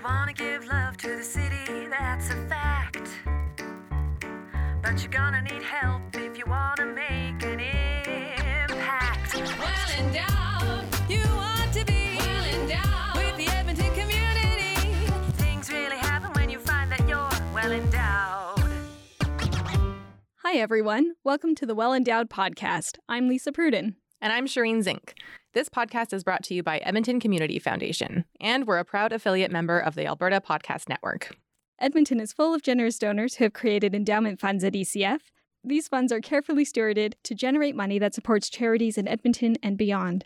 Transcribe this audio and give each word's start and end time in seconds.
You 0.00 0.06
wanna 0.06 0.32
give 0.32 0.64
love 0.66 0.96
to 0.96 1.16
the 1.18 1.22
city, 1.22 1.86
that's 1.90 2.30
a 2.30 2.46
fact. 2.48 3.10
But 4.82 5.02
you're 5.02 5.12
gonna 5.12 5.42
need 5.42 5.62
help 5.62 6.00
if 6.14 6.38
you 6.38 6.44
wanna 6.46 6.86
make 6.86 7.42
an 7.42 7.60
impact. 7.60 9.34
Well 9.34 9.90
endowed, 9.98 10.86
you 11.06 11.20
want 11.36 11.74
to 11.74 11.84
be 11.84 12.16
well 12.16 12.44
endowed 12.46 13.14
with 13.14 13.36
the 13.36 13.48
Edmonton 13.54 13.92
community. 13.92 14.74
Things 15.32 15.70
really 15.70 15.98
happen 15.98 16.32
when 16.32 16.48
you 16.48 16.60
find 16.60 16.90
that 16.90 17.06
you're 17.06 17.52
well 17.52 17.70
endowed. 17.70 18.72
Hi, 20.36 20.54
everyone. 20.54 21.12
Welcome 21.24 21.54
to 21.56 21.66
the 21.66 21.74
Well 21.74 21.92
Endowed 21.92 22.30
Podcast. 22.30 22.96
I'm 23.06 23.28
Lisa 23.28 23.52
Pruden. 23.52 23.96
And 24.22 24.32
I'm 24.32 24.46
Shireen 24.46 24.82
Zink. 24.82 25.14
This 25.52 25.68
podcast 25.68 26.12
is 26.12 26.22
brought 26.22 26.44
to 26.44 26.54
you 26.54 26.62
by 26.62 26.78
Edmonton 26.78 27.18
Community 27.18 27.58
Foundation, 27.58 28.24
and 28.40 28.68
we're 28.68 28.78
a 28.78 28.84
proud 28.84 29.10
affiliate 29.10 29.50
member 29.50 29.80
of 29.80 29.96
the 29.96 30.06
Alberta 30.06 30.40
Podcast 30.40 30.88
Network. 30.88 31.36
Edmonton 31.80 32.20
is 32.20 32.32
full 32.32 32.54
of 32.54 32.62
generous 32.62 33.00
donors 33.00 33.34
who 33.34 33.44
have 33.46 33.52
created 33.52 33.92
endowment 33.92 34.38
funds 34.38 34.62
at 34.62 34.74
ECF. 34.74 35.18
These 35.64 35.88
funds 35.88 36.12
are 36.12 36.20
carefully 36.20 36.64
stewarded 36.64 37.14
to 37.24 37.34
generate 37.34 37.74
money 37.74 37.98
that 37.98 38.14
supports 38.14 38.48
charities 38.48 38.96
in 38.96 39.08
Edmonton 39.08 39.56
and 39.60 39.76
beyond. 39.76 40.24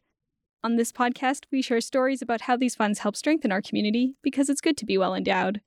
On 0.62 0.76
this 0.76 0.92
podcast, 0.92 1.44
we 1.50 1.62
share 1.62 1.80
stories 1.80 2.20
about 2.20 2.42
how 2.42 2.58
these 2.58 2.74
funds 2.74 2.98
help 2.98 3.16
strengthen 3.16 3.50
our 3.50 3.62
community 3.62 4.16
because 4.22 4.50
it's 4.50 4.60
good 4.60 4.76
to 4.76 4.84
be 4.84 4.98
well 4.98 5.14
endowed. 5.14 5.62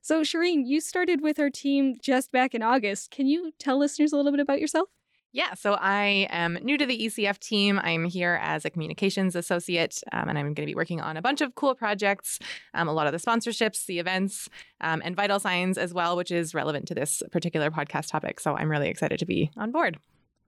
So, 0.00 0.22
Shireen, 0.22 0.62
you 0.64 0.80
started 0.80 1.20
with 1.20 1.38
our 1.38 1.50
team 1.50 1.96
just 2.00 2.32
back 2.32 2.54
in 2.54 2.62
August. 2.62 3.10
Can 3.10 3.26
you 3.26 3.52
tell 3.58 3.78
listeners 3.78 4.14
a 4.14 4.16
little 4.16 4.32
bit 4.32 4.40
about 4.40 4.58
yourself? 4.58 4.88
Yeah, 5.36 5.52
so 5.52 5.74
I 5.78 6.28
am 6.30 6.54
new 6.62 6.78
to 6.78 6.86
the 6.86 6.98
ECF 6.98 7.38
team. 7.38 7.78
I'm 7.84 8.06
here 8.06 8.38
as 8.40 8.64
a 8.64 8.70
communications 8.70 9.36
associate, 9.36 10.02
um, 10.12 10.30
and 10.30 10.38
I'm 10.38 10.46
going 10.46 10.54
to 10.54 10.64
be 10.64 10.74
working 10.74 11.02
on 11.02 11.18
a 11.18 11.20
bunch 11.20 11.42
of 11.42 11.54
cool 11.54 11.74
projects, 11.74 12.38
um, 12.72 12.88
a 12.88 12.92
lot 12.94 13.06
of 13.06 13.12
the 13.12 13.18
sponsorships, 13.18 13.84
the 13.84 13.98
events, 13.98 14.48
um, 14.80 15.02
and 15.04 15.14
vital 15.14 15.38
signs 15.38 15.76
as 15.76 15.92
well, 15.92 16.16
which 16.16 16.30
is 16.30 16.54
relevant 16.54 16.88
to 16.88 16.94
this 16.94 17.22
particular 17.32 17.70
podcast 17.70 18.10
topic. 18.10 18.40
So 18.40 18.56
I'm 18.56 18.70
really 18.70 18.88
excited 18.88 19.18
to 19.18 19.26
be 19.26 19.50
on 19.58 19.72
board. 19.72 19.98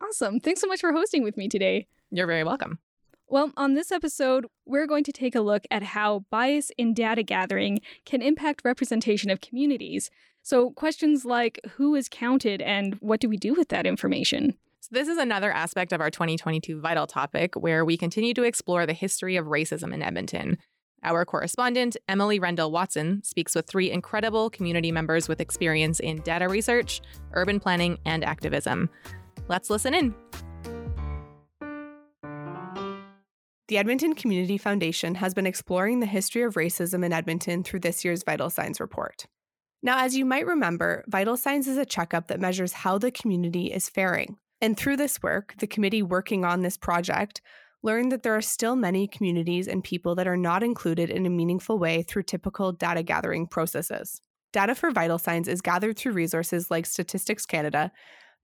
Awesome. 0.03 0.41
Thanks 0.41 0.63
so 0.63 0.67
much 0.67 0.81
for 0.81 0.91
hosting 0.91 1.23
with 1.23 1.37
me 1.37 1.51
today. 1.51 1.87
You're 2.11 2.27
very 2.27 2.43
welcome. 2.43 2.79
Well, 3.27 3.53
on 3.59 3.75
this 3.75 3.93
episode, 3.93 4.47
we're 4.65 4.87
going 4.87 5.05
to 5.05 5.13
take 5.13 5.35
a 5.35 5.43
look 5.43 5.65
at 5.71 5.83
how 5.83 6.25
bias 6.31 6.73
in 6.79 6.95
data 6.95 7.23
gathering 7.23 7.81
can 8.07 8.23
impact 8.23 8.63
representation 8.65 9.29
of 9.29 9.43
communities. 9.43 10.11
So, 10.41 10.71
questions 10.71 11.27
like 11.27 11.61
who 11.73 11.95
is 11.95 12.09
counted 12.09 12.63
and 12.63 12.95
what 13.01 13.21
do 13.21 13.29
we 13.29 13.37
do 13.37 13.53
with 13.53 13.69
that 13.69 13.85
information? 13.85 14.57
This 14.91 15.09
is 15.09 15.19
another 15.19 15.53
aspect 15.53 15.93
of 15.93 16.01
our 16.01 16.11
2022 16.11 16.81
Vital 16.81 17.07
topic 17.07 17.55
where 17.57 17.85
we 17.85 17.99
continue 17.99 18.33
to 18.33 18.45
explore 18.45 18.87
the 18.87 18.95
history 18.95 19.37
of 19.37 19.45
racism 19.45 19.93
in 19.93 20.01
Edmonton. 20.01 20.57
Our 21.03 21.27
correspondent, 21.27 21.99
Emily 22.09 22.39
Rendell 22.39 22.71
Watson, 22.71 23.23
speaks 23.23 23.55
with 23.55 23.67
three 23.67 23.91
incredible 23.91 24.49
community 24.49 24.91
members 24.91 25.29
with 25.29 25.43
experience 25.43 26.01
in 26.01 26.23
data 26.23 26.49
research, 26.49 27.03
urban 27.35 27.61
planning, 27.61 27.99
and 28.07 28.25
activism. 28.25 28.89
Let's 29.47 29.69
listen 29.69 29.93
in. 29.93 30.15
The 33.69 33.77
Edmonton 33.77 34.15
Community 34.15 34.57
Foundation 34.57 35.17
has 35.17 35.35
been 35.35 35.47
exploring 35.47 36.01
the 36.01 36.07
history 36.07 36.45
of 36.45 36.55
racism 36.55 37.05
in 37.05 37.13
Edmonton 37.13 37.63
through 37.63 37.81
this 37.81 38.07
year's 38.07 38.23
Vital 38.23 38.49
Signs 38.49 38.81
report. 38.81 39.27
Now, 39.83 40.03
as 40.03 40.17
you 40.17 40.25
might 40.25 40.47
remember, 40.47 41.05
Vital 41.09 41.37
Signs 41.37 41.69
is 41.69 41.77
a 41.77 41.85
checkup 41.85 42.29
that 42.29 42.41
measures 42.41 42.73
how 42.73 42.97
the 42.97 43.11
community 43.11 43.67
is 43.67 43.91
faring. 43.91 44.39
And 44.61 44.77
through 44.77 44.97
this 44.97 45.23
work, 45.23 45.55
the 45.59 45.67
committee 45.67 46.03
working 46.03 46.45
on 46.45 46.63
this 46.63 46.77
project 46.77 47.41
learned 47.83 48.11
that 48.11 48.23
there 48.23 48.37
are 48.37 48.43
still 48.43 48.75
many 48.75 49.07
communities 49.07 49.69
and 49.69 49.85
people 49.85 50.15
that 50.17 50.27
are 50.27 50.37
not 50.37 50.63
included 50.63 51.11
in 51.11 51.27
a 51.27 51.31
meaningful 51.31 51.79
way 51.79 52.03
through 52.03 52.25
typical 52.25 52.73
data 52.73 53.03
gathering 53.03 53.47
processes. 53.47 54.21
Data 54.53 54.75
for 54.75 54.91
Vital 54.91 55.19
Signs 55.19 55.47
is 55.47 55.61
gathered 55.61 55.97
through 55.97 56.13
resources 56.13 56.71
like 56.71 56.87
Statistics 56.87 57.47
Canada, 57.47 57.93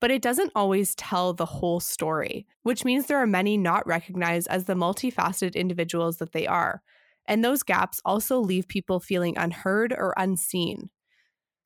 but 0.00 0.11
it 0.11 0.22
doesn't 0.22 0.53
always 0.55 0.94
tell 0.94 1.33
the 1.33 1.47
whole 1.47 1.81
story, 1.81 2.47
which 2.62 2.84
means 2.84 3.06
there 3.06 3.19
are 3.19 3.27
many 3.27 3.56
not 3.56 3.87
recognized 3.87 4.47
as 4.49 4.65
the 4.65 4.75
multifaceted 4.75 5.55
individuals 5.55 6.19
that 6.19 6.33
they 6.33 6.47
are. 6.47 6.83
And 7.27 7.43
those 7.43 7.62
gaps 7.62 8.00
also 8.05 8.38
leave 8.38 8.69
people 8.69 9.00
feeling 9.00 9.38
unheard 9.38 9.93
or 9.93 10.12
unseen. 10.17 10.91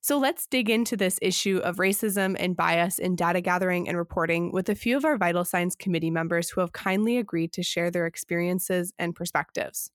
So 0.01 0.19
let's 0.19 0.47
dig 0.47 0.71
into 0.71 0.97
this 0.97 1.19
issue 1.21 1.59
of 1.59 1.77
racism 1.77 2.37
and 2.39 2.57
bias 2.57 2.99
in 2.99 3.17
data 3.17 3.41
gathering 3.41 3.89
and 3.89 3.99
reporting 3.99 4.53
with 4.53 4.69
a 4.69 4.75
few 4.75 4.97
of 4.97 5.05
our 5.05 5.17
Vital 5.17 5.45
Signs 5.45 5.75
committee 5.75 6.11
members 6.11 6.51
who 6.51 6.61
have 6.61 6.73
kindly 6.73 7.19
agreed 7.19 7.53
to 7.55 7.63
share 7.63 7.91
their 7.91 8.07
experiences 8.07 8.93
and 8.99 9.15
perspectives. 9.15 9.91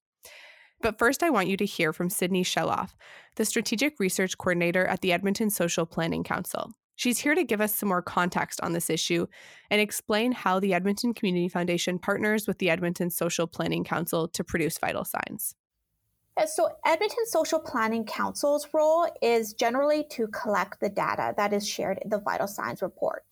But 0.81 0.99
first, 0.99 1.23
I 1.23 1.29
want 1.29 1.47
you 1.47 1.55
to 1.55 1.65
hear 1.65 1.93
from 1.93 2.09
Sydney 2.09 2.43
Sheloff, 2.43 2.89
the 3.37 3.45
Strategic 3.45 3.99
Research 3.99 4.37
Coordinator 4.37 4.85
at 4.85 4.99
the 4.99 5.13
Edmonton 5.13 5.49
Social 5.49 5.85
Planning 5.85 6.25
Council. 6.25 6.71
She's 6.95 7.19
here 7.19 7.33
to 7.33 7.43
give 7.43 7.61
us 7.61 7.73
some 7.73 7.89
more 7.89 8.01
context 8.01 8.59
on 8.61 8.73
this 8.73 8.89
issue 8.89 9.25
and 9.71 9.79
explain 9.81 10.33
how 10.33 10.59
the 10.59 10.73
Edmonton 10.73 11.13
Community 11.13 11.47
Foundation 11.47 11.97
partners 11.97 12.45
with 12.47 12.59
the 12.59 12.69
Edmonton 12.69 13.09
Social 13.09 13.47
Planning 13.47 13.85
Council 13.85 14.27
to 14.27 14.43
produce 14.43 14.77
vital 14.77 15.05
signs. 15.05 15.55
So, 16.45 16.67
Edmonton 16.83 17.25
Social 17.27 17.59
Planning 17.59 18.05
Council's 18.05 18.67
role 18.73 19.07
is 19.21 19.53
generally 19.53 20.03
to 20.11 20.27
collect 20.27 20.79
the 20.79 20.89
data 20.89 21.35
that 21.38 21.53
is 21.53 21.67
shared 21.67 21.99
in 22.01 22.09
the 22.09 22.19
Vital 22.19 22.47
Signs 22.47 22.81
report. 22.81 23.23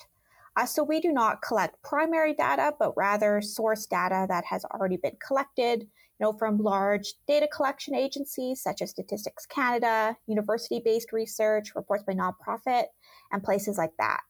Uh, 0.55 0.67
so, 0.67 0.83
we 0.83 1.01
do 1.01 1.11
not 1.11 1.41
collect 1.41 1.81
primary 1.81 2.35
data, 2.35 2.73
but 2.77 2.95
rather 2.95 3.41
source 3.41 3.87
data 3.87 4.27
that 4.29 4.45
has 4.45 4.63
already 4.65 4.97
been 4.97 5.17
collected, 5.25 5.81
you 5.81 5.87
know, 6.19 6.33
from 6.33 6.59
large 6.59 7.15
data 7.27 7.47
collection 7.47 7.95
agencies 7.95 8.61
such 8.61 8.83
as 8.83 8.91
Statistics 8.91 9.47
Canada, 9.47 10.15
university-based 10.27 11.11
research, 11.11 11.73
reports 11.75 12.03
by 12.03 12.13
nonprofit, 12.13 12.85
and 13.31 13.43
places 13.43 13.79
like 13.79 13.97
that. 13.97 14.21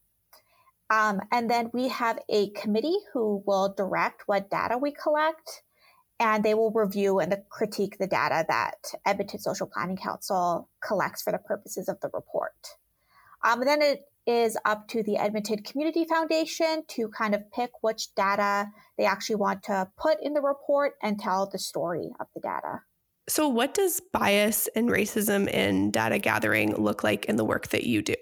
Um, 0.90 1.20
and 1.34 1.50
then 1.50 1.72
we 1.74 1.90
have 1.90 2.20
a 2.30 2.52
committee 2.52 3.00
who 3.14 3.44
will 3.46 3.74
direct 3.76 4.24
what 4.28 4.50
data 4.50 4.78
we 4.78 4.92
collect 4.92 5.64
and 6.22 6.46
they 6.46 6.54
will 6.54 6.72
review 6.72 7.20
and 7.20 7.36
critique 7.50 7.98
the 7.98 8.06
data 8.06 8.46
that 8.48 8.76
Edmonton 9.08 9.40
Social 9.40 9.66
Planning 9.66 9.98
Council 9.98 10.70
collects 10.80 11.24
for 11.24 11.32
the 11.32 11.40
purposes 11.40 11.90
of 11.90 12.00
the 12.00 12.12
report. 12.14 12.54
Um, 13.44 13.62
and 13.62 13.68
then 13.68 13.82
it 13.82 14.02
is 14.28 14.56
up 14.64 14.88
to 14.90 15.02
the 15.02 15.18
Edmonton 15.18 15.64
Community 15.64 16.06
Foundation 16.06 16.84
to 16.90 17.09
kind 17.09 17.34
of 17.34 17.52
pick 17.52 17.72
which 17.82 18.14
data 18.14 18.70
they 19.00 19.06
actually 19.06 19.38
want 19.38 19.64
to 19.64 19.90
put 19.98 20.20
in 20.22 20.36
the 20.36 20.42
report 20.42 20.94
and 21.02 21.20
tell 21.20 21.50
the 21.50 21.58
story 21.58 22.12
of 22.20 22.28
the 22.36 22.40
data. 22.40 22.82
So, 23.28 23.48
what 23.48 23.74
does 23.74 24.00
bias 24.14 24.70
and 24.76 24.90
racism 24.90 25.48
in 25.48 25.90
data 25.90 26.20
gathering 26.20 26.76
look 26.76 27.03
like 27.03 27.26
in 27.26 27.36
the 27.36 27.46
work 27.46 27.70
that 27.70 27.86
you 27.86 28.03
do? 28.03 28.16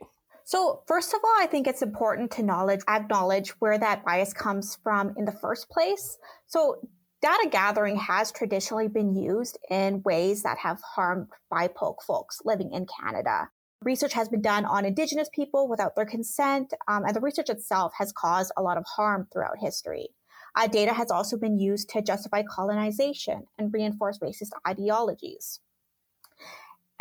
So, 0.46 0.84
first 0.88 1.14
of 1.14 1.20
all, 1.24 1.36
I 1.38 1.48
think 1.48 1.68
it's 1.68 1.82
important 1.82 2.32
to 2.32 2.44
knowledge, 2.44 2.82
acknowledge 2.88 3.50
where 3.60 3.78
that 3.78 4.06
bias 4.06 4.34
comes 4.34 4.78
from 4.82 5.14
in 5.18 5.26
the 5.26 5.34
first 5.34 5.70
place. 5.70 6.18
So, 6.48 6.78
Data 7.22 7.50
gathering 7.52 7.98
has 7.98 8.32
traditionally 8.32 8.88
been 8.88 9.14
used 9.14 9.58
in 9.70 10.02
ways 10.04 10.44
that 10.44 10.60
have 10.60 10.82
harmed 10.96 11.28
BIPOC 11.52 11.96
folks 12.08 12.42
living 12.46 12.72
in 12.72 12.86
Canada. 12.86 13.50
Research 13.84 14.14
has 14.14 14.30
been 14.30 14.42
done 14.42 14.64
on 14.64 14.86
Indigenous 14.86 15.30
people 15.34 15.68
without 15.68 15.96
their 15.96 16.06
consent, 16.06 16.74
um, 16.88 17.04
and 17.04 17.14
the 17.14 17.20
research 17.20 17.50
itself 17.50 17.92
has 17.98 18.14
caused 18.14 18.54
a 18.56 18.62
lot 18.62 18.78
of 18.78 18.86
harm 18.96 19.28
throughout 19.34 19.58
history. 19.60 20.10
Uh, 20.56 20.68
data 20.68 20.94
has 20.94 21.12
also 21.12 21.38
been 21.38 21.60
used 21.60 21.90
to 21.90 22.02
justify 22.02 22.42
colonization 22.42 23.44
and 23.58 23.74
reinforce 23.74 24.20
racist 24.20 24.52
ideologies. 24.66 25.60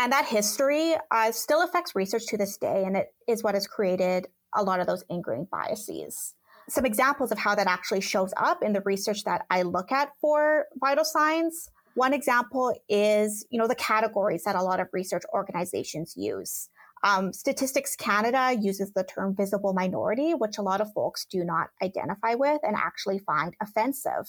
And 0.01 0.13
that 0.13 0.27
history 0.27 0.95
uh, 1.13 1.31
still 1.31 1.63
affects 1.63 1.95
research 1.95 2.27
to 2.27 2.37
this 2.37 2.57
day, 2.57 2.83
and 2.85 2.97
it 2.97 3.15
is 3.29 3.45
what 3.45 3.55
has 3.55 3.69
created 3.69 4.27
a 4.53 4.65
lot 4.65 4.81
of 4.81 4.87
those 4.89 5.05
ingrained 5.09 5.51
biases 5.51 6.35
some 6.69 6.85
examples 6.85 7.33
of 7.33 7.39
how 7.39 7.55
that 7.55 7.67
actually 7.67 8.01
shows 8.01 8.33
up 8.37 8.63
in 8.63 8.73
the 8.73 8.83
research 8.83 9.25
that 9.25 9.47
I 9.51 9.63
look 9.63 9.91
at 9.91 10.11
for 10.21 10.67
vital 10.79 11.05
signs. 11.05 11.71
One 11.95 12.13
example 12.13 12.75
is, 12.89 13.47
you 13.51 13.59
know, 13.59 13.67
the 13.67 13.75
categories 13.75 14.45
that 14.45 14.55
a 14.55 14.63
lot 14.63 14.79
of 14.79 14.89
research 14.93 15.25
organizations 15.33 16.15
use. 16.17 16.69
Um, 17.05 17.33
Statistics 17.33 17.97
Canada 17.97 18.57
uses 18.61 18.93
the 18.93 19.05
term 19.05 19.35
visible 19.35 19.73
minority, 19.73 20.35
which 20.35 20.59
a 20.59 20.63
lot 20.63 20.81
of 20.81 20.93
folks 20.93 21.27
do 21.31 21.45
not 21.45 21.69
identify 21.83 22.35
with 22.35 22.61
and 22.63 22.77
actually 22.77 23.19
find 23.21 23.55
offensive. 23.63 24.29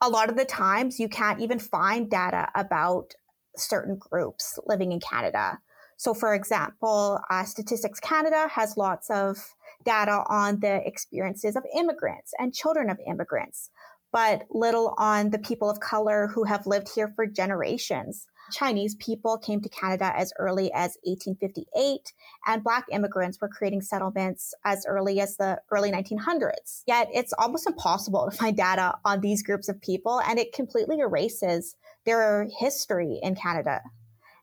A 0.00 0.08
lot 0.08 0.30
of 0.30 0.36
the 0.36 0.46
times, 0.46 0.98
you 0.98 1.08
can't 1.08 1.40
even 1.40 1.58
find 1.58 2.10
data 2.10 2.48
about 2.54 3.14
certain 3.56 3.96
groups 3.98 4.58
living 4.66 4.92
in 4.92 5.00
Canada. 5.00 5.58
So, 5.98 6.14
for 6.14 6.34
example, 6.34 7.20
uh, 7.30 7.44
Statistics 7.44 8.00
Canada 8.00 8.48
has 8.48 8.78
lots 8.78 9.10
of 9.10 9.36
data 9.84 10.24
on 10.28 10.60
the 10.60 10.86
experiences 10.86 11.56
of 11.56 11.64
immigrants 11.76 12.32
and 12.38 12.54
children 12.54 12.90
of 12.90 12.98
immigrants, 13.06 13.70
but 14.12 14.44
little 14.50 14.94
on 14.98 15.30
the 15.30 15.38
people 15.38 15.70
of 15.70 15.80
color 15.80 16.28
who 16.34 16.44
have 16.44 16.66
lived 16.66 16.88
here 16.94 17.12
for 17.14 17.26
generations. 17.26 18.26
Chinese 18.52 18.96
people 18.96 19.38
came 19.38 19.60
to 19.60 19.68
Canada 19.68 20.12
as 20.16 20.32
early 20.38 20.72
as 20.72 20.96
1858, 21.04 22.12
and 22.46 22.64
Black 22.64 22.84
immigrants 22.90 23.38
were 23.40 23.48
creating 23.48 23.80
settlements 23.80 24.52
as 24.64 24.84
early 24.88 25.20
as 25.20 25.36
the 25.36 25.60
early 25.70 25.92
1900s. 25.92 26.82
Yet 26.86 27.08
it's 27.14 27.32
almost 27.38 27.68
impossible 27.68 28.28
to 28.28 28.36
find 28.36 28.56
data 28.56 28.94
on 29.04 29.20
these 29.20 29.42
groups 29.44 29.68
of 29.68 29.80
people, 29.80 30.20
and 30.26 30.38
it 30.38 30.52
completely 30.52 30.98
erases 30.98 31.76
their 32.04 32.48
history 32.58 33.20
in 33.22 33.36
Canada. 33.36 33.82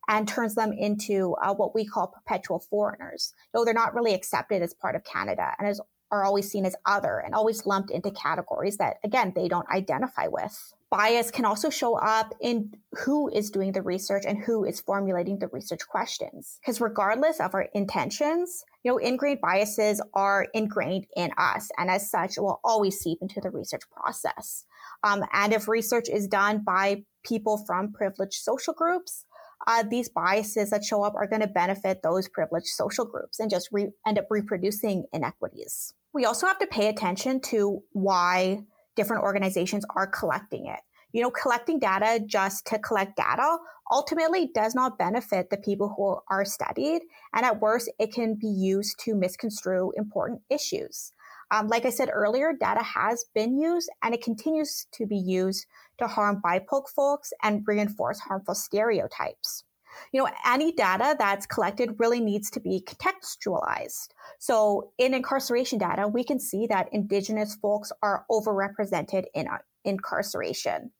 And 0.07 0.27
turns 0.27 0.55
them 0.55 0.73
into 0.73 1.35
uh, 1.41 1.53
what 1.53 1.75
we 1.75 1.85
call 1.85 2.07
perpetual 2.07 2.59
foreigners. 2.59 3.33
Though 3.53 3.65
they're 3.65 3.73
not 3.73 3.93
really 3.93 4.13
accepted 4.13 4.61
as 4.61 4.73
part 4.73 4.95
of 4.95 5.03
Canada 5.03 5.53
and 5.59 5.67
is, 5.69 5.81
are 6.11 6.23
always 6.23 6.49
seen 6.49 6.65
as 6.65 6.75
other 6.85 7.19
and 7.19 7.35
always 7.35 7.65
lumped 7.65 7.91
into 7.91 8.11
categories 8.11 8.77
that, 8.77 8.97
again, 9.03 9.33
they 9.35 9.47
don't 9.47 9.69
identify 9.69 10.27
with. 10.27 10.73
Bias 10.89 11.31
can 11.31 11.43
also 11.43 11.69
show 11.69 11.95
up 11.95 12.33
in 12.39 12.71
who 12.93 13.27
is 13.27 13.51
doing 13.51 13.73
the 13.73 13.81
research 13.81 14.23
and 14.25 14.37
who 14.37 14.63
is 14.63 14.79
formulating 14.79 15.37
the 15.37 15.49
research 15.49 15.81
questions. 15.85 16.59
Because 16.61 16.79
regardless 16.79 17.41
of 17.41 17.53
our 17.53 17.67
intentions, 17.73 18.63
you 18.83 18.91
know, 18.91 18.97
ingrained 18.97 19.41
biases 19.41 20.01
are 20.13 20.47
ingrained 20.53 21.05
in 21.17 21.31
us 21.37 21.69
and 21.77 21.89
as 21.89 22.09
such 22.09 22.37
will 22.37 22.61
always 22.63 22.99
seep 22.99 23.17
into 23.21 23.41
the 23.41 23.51
research 23.51 23.83
process. 23.91 24.63
Um, 25.03 25.25
and 25.33 25.51
if 25.51 25.67
research 25.67 26.07
is 26.07 26.27
done 26.27 26.63
by 26.65 27.03
people 27.25 27.63
from 27.67 27.91
privileged 27.91 28.35
social 28.35 28.73
groups, 28.73 29.25
uh, 29.67 29.83
these 29.87 30.09
biases 30.09 30.69
that 30.69 30.83
show 30.83 31.03
up 31.03 31.13
are 31.15 31.27
going 31.27 31.41
to 31.41 31.47
benefit 31.47 32.01
those 32.01 32.29
privileged 32.29 32.67
social 32.67 33.05
groups 33.05 33.39
and 33.39 33.51
just 33.51 33.67
re- 33.71 33.91
end 34.07 34.17
up 34.17 34.25
reproducing 34.29 35.05
inequities. 35.11 35.93
We 36.13 36.25
also 36.25 36.47
have 36.47 36.57
to 36.59 36.67
pay 36.67 36.87
attention 36.87 37.41
to 37.51 37.83
why 37.91 38.61
different 38.95 39.23
organizations 39.23 39.85
are 39.95 40.07
collecting 40.07 40.67
it. 40.67 40.79
You 41.11 41.21
know, 41.21 41.31
collecting 41.31 41.79
data 41.79 42.23
just 42.25 42.65
to 42.67 42.79
collect 42.79 43.17
data 43.17 43.57
ultimately 43.91 44.49
does 44.53 44.73
not 44.73 44.97
benefit 44.97 45.49
the 45.49 45.57
people 45.57 45.93
who 45.95 46.17
are 46.33 46.45
studied. 46.45 47.01
And 47.33 47.45
at 47.45 47.61
worst, 47.61 47.91
it 47.99 48.13
can 48.13 48.35
be 48.35 48.47
used 48.47 48.99
to 49.05 49.15
misconstrue 49.15 49.91
important 49.95 50.41
issues. 50.49 51.11
Um, 51.51 51.67
like 51.67 51.85
I 51.85 51.89
said 51.89 52.09
earlier, 52.11 52.53
data 52.53 52.83
has 52.83 53.25
been 53.33 53.59
used 53.59 53.89
and 54.03 54.13
it 54.13 54.21
continues 54.21 54.87
to 54.93 55.05
be 55.05 55.17
used 55.17 55.65
to 55.99 56.07
harm 56.07 56.41
BIPOC 56.43 56.89
folks 56.95 57.31
and 57.41 57.63
reinforce 57.65 58.19
harmful 58.19 58.55
stereotypes. 58.55 59.63
You 60.11 60.21
know, 60.23 60.29
any 60.45 60.71
data 60.73 61.15
that's 61.17 61.45
collected 61.45 61.95
really 61.97 62.19
needs 62.19 62.49
to 62.51 62.59
be 62.59 62.83
contextualized. 62.85 64.09
So 64.39 64.91
in 64.97 65.13
incarceration 65.13 65.79
data, 65.79 66.07
we 66.07 66.23
can 66.23 66.39
see 66.39 66.67
that 66.67 66.89
Indigenous 66.91 67.55
folks 67.55 67.91
are 68.03 68.25
overrepresented 68.29 69.25
in 69.33 69.47
uh, 69.47 69.57
incarceration. 69.85 70.91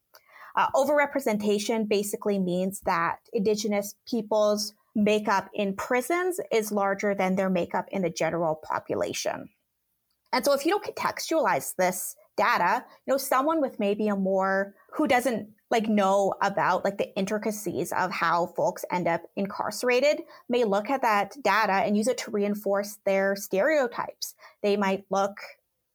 Uh, 0.56 0.68
overrepresentation 0.74 1.88
basically 1.88 2.38
means 2.38 2.80
that 2.80 3.18
Indigenous 3.32 3.94
peoples' 4.08 4.74
makeup 4.96 5.48
in 5.54 5.76
prisons 5.76 6.40
is 6.50 6.72
larger 6.72 7.14
than 7.14 7.36
their 7.36 7.50
makeup 7.50 7.86
in 7.92 8.02
the 8.02 8.10
general 8.10 8.56
population. 8.56 9.48
And 10.32 10.44
so 10.44 10.52
if 10.52 10.64
you 10.64 10.70
don't 10.70 10.84
contextualize 10.84 11.74
this 11.76 12.16
data, 12.36 12.84
you 13.06 13.12
know, 13.12 13.18
someone 13.18 13.60
with 13.60 13.78
maybe 13.80 14.08
a 14.08 14.16
more 14.16 14.74
who 14.92 15.06
doesn't 15.06 15.50
like 15.70 15.88
know 15.88 16.34
about 16.40 16.84
like 16.84 16.98
the 16.98 17.14
intricacies 17.16 17.92
of 17.92 18.10
how 18.10 18.46
folks 18.56 18.84
end 18.90 19.06
up 19.06 19.22
incarcerated 19.36 20.22
may 20.48 20.64
look 20.64 20.88
at 20.88 21.02
that 21.02 21.36
data 21.42 21.72
and 21.72 21.96
use 21.96 22.08
it 22.08 22.18
to 22.18 22.30
reinforce 22.30 22.98
their 23.04 23.36
stereotypes. 23.36 24.34
They 24.62 24.76
might 24.76 25.04
look 25.10 25.36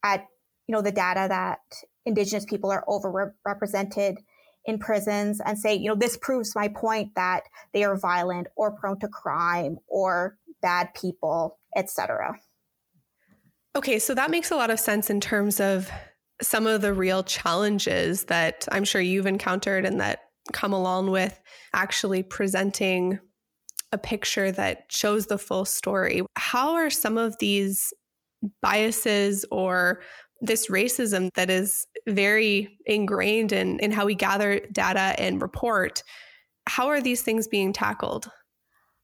at, 0.03 0.27
you 0.67 0.73
know, 0.73 0.81
the 0.81 0.91
data 0.91 1.27
that 1.29 1.59
indigenous 2.05 2.45
people 2.45 2.71
are 2.71 2.83
overrepresented 2.87 4.17
in 4.65 4.79
prisons 4.79 5.41
and 5.43 5.57
say, 5.57 5.75
you 5.75 5.89
know, 5.89 5.95
this 5.95 6.17
proves 6.17 6.55
my 6.55 6.67
point 6.67 7.15
that 7.15 7.43
they 7.73 7.83
are 7.83 7.97
violent 7.97 8.47
or 8.55 8.71
prone 8.71 8.99
to 8.99 9.07
crime 9.07 9.77
or 9.87 10.37
bad 10.61 10.93
people, 10.93 11.57
etc. 11.75 12.39
Okay, 13.75 13.97
so 13.99 14.13
that 14.13 14.31
makes 14.31 14.51
a 14.51 14.55
lot 14.55 14.69
of 14.69 14.79
sense 14.79 15.09
in 15.09 15.19
terms 15.19 15.59
of 15.59 15.89
some 16.41 16.67
of 16.67 16.81
the 16.81 16.93
real 16.93 17.23
challenges 17.23 18.25
that 18.25 18.67
I'm 18.71 18.83
sure 18.83 19.01
you've 19.01 19.25
encountered 19.25 19.85
and 19.85 19.99
that 19.99 20.19
come 20.51 20.73
along 20.73 21.09
with 21.09 21.39
actually 21.73 22.21
presenting 22.21 23.19
a 23.91 23.97
picture 23.97 24.51
that 24.51 24.85
shows 24.89 25.27
the 25.27 25.37
full 25.37 25.65
story. 25.65 26.21
How 26.35 26.73
are 26.73 26.89
some 26.89 27.17
of 27.17 27.37
these 27.39 27.93
biases 28.61 29.45
or 29.51 30.01
this 30.41 30.67
racism 30.67 31.29
that 31.35 31.49
is 31.49 31.87
very 32.07 32.77
ingrained 32.85 33.51
in, 33.53 33.79
in 33.79 33.91
how 33.91 34.05
we 34.05 34.15
gather 34.15 34.59
data 34.71 35.15
and 35.17 35.41
report, 35.41 36.03
how 36.67 36.87
are 36.87 37.01
these 37.01 37.21
things 37.21 37.47
being 37.47 37.71
tackled? 37.71 38.29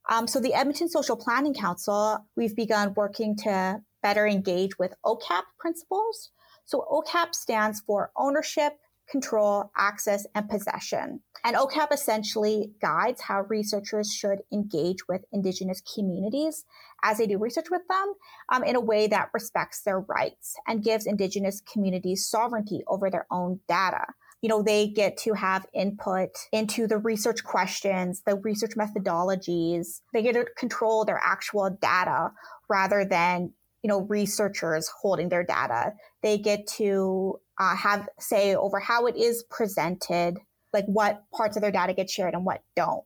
Um, 0.09 0.27
so, 0.27 0.39
the 0.39 0.53
Edmonton 0.53 0.89
Social 0.89 1.15
Planning 1.15 1.53
Council, 1.53 2.17
we've 2.35 2.55
begun 2.55 2.93
working 2.95 3.35
to 3.43 3.79
better 4.01 4.27
engage 4.27 4.77
with 4.79 4.93
OCAP 5.05 5.43
principles. 5.59 6.29
So 6.65 6.85
OCAP 6.91 7.33
stands 7.33 7.81
for 7.81 8.11
ownership, 8.15 8.73
control, 9.09 9.71
access, 9.77 10.25
and 10.35 10.47
possession. 10.49 11.21
And 11.43 11.55
OCAP 11.55 11.91
essentially 11.91 12.71
guides 12.81 13.21
how 13.21 13.41
researchers 13.41 14.13
should 14.13 14.39
engage 14.51 15.07
with 15.07 15.25
Indigenous 15.31 15.81
communities 15.95 16.65
as 17.03 17.17
they 17.17 17.27
do 17.27 17.37
research 17.37 17.67
with 17.71 17.81
them 17.89 18.13
um, 18.49 18.63
in 18.63 18.75
a 18.75 18.81
way 18.81 19.07
that 19.07 19.29
respects 19.33 19.81
their 19.81 19.99
rights 20.01 20.55
and 20.67 20.83
gives 20.83 21.05
Indigenous 21.05 21.61
communities 21.61 22.27
sovereignty 22.27 22.83
over 22.87 23.09
their 23.09 23.25
own 23.31 23.61
data. 23.67 24.05
You 24.41 24.49
know, 24.49 24.61
they 24.61 24.87
get 24.87 25.17
to 25.17 25.33
have 25.33 25.65
input 25.73 26.29
into 26.53 26.87
the 26.87 26.97
research 26.97 27.43
questions, 27.43 28.21
the 28.25 28.35
research 28.35 28.71
methodologies. 28.77 30.01
They 30.13 30.23
get 30.23 30.33
to 30.33 30.45
control 30.57 31.03
their 31.03 31.19
actual 31.21 31.69
data 31.81 32.31
rather 32.69 33.03
than 33.03 33.53
you 33.83 33.87
know, 33.87 34.01
researchers 34.01 34.89
holding 35.01 35.29
their 35.29 35.43
data. 35.43 35.93
They 36.21 36.37
get 36.37 36.67
to 36.77 37.39
uh, 37.59 37.75
have 37.75 38.07
say 38.19 38.55
over 38.55 38.79
how 38.79 39.07
it 39.07 39.15
is 39.15 39.43
presented, 39.49 40.37
like 40.73 40.85
what 40.85 41.23
parts 41.33 41.57
of 41.57 41.61
their 41.61 41.71
data 41.71 41.93
get 41.93 42.09
shared 42.09 42.33
and 42.33 42.45
what 42.45 42.61
don't. 42.75 43.03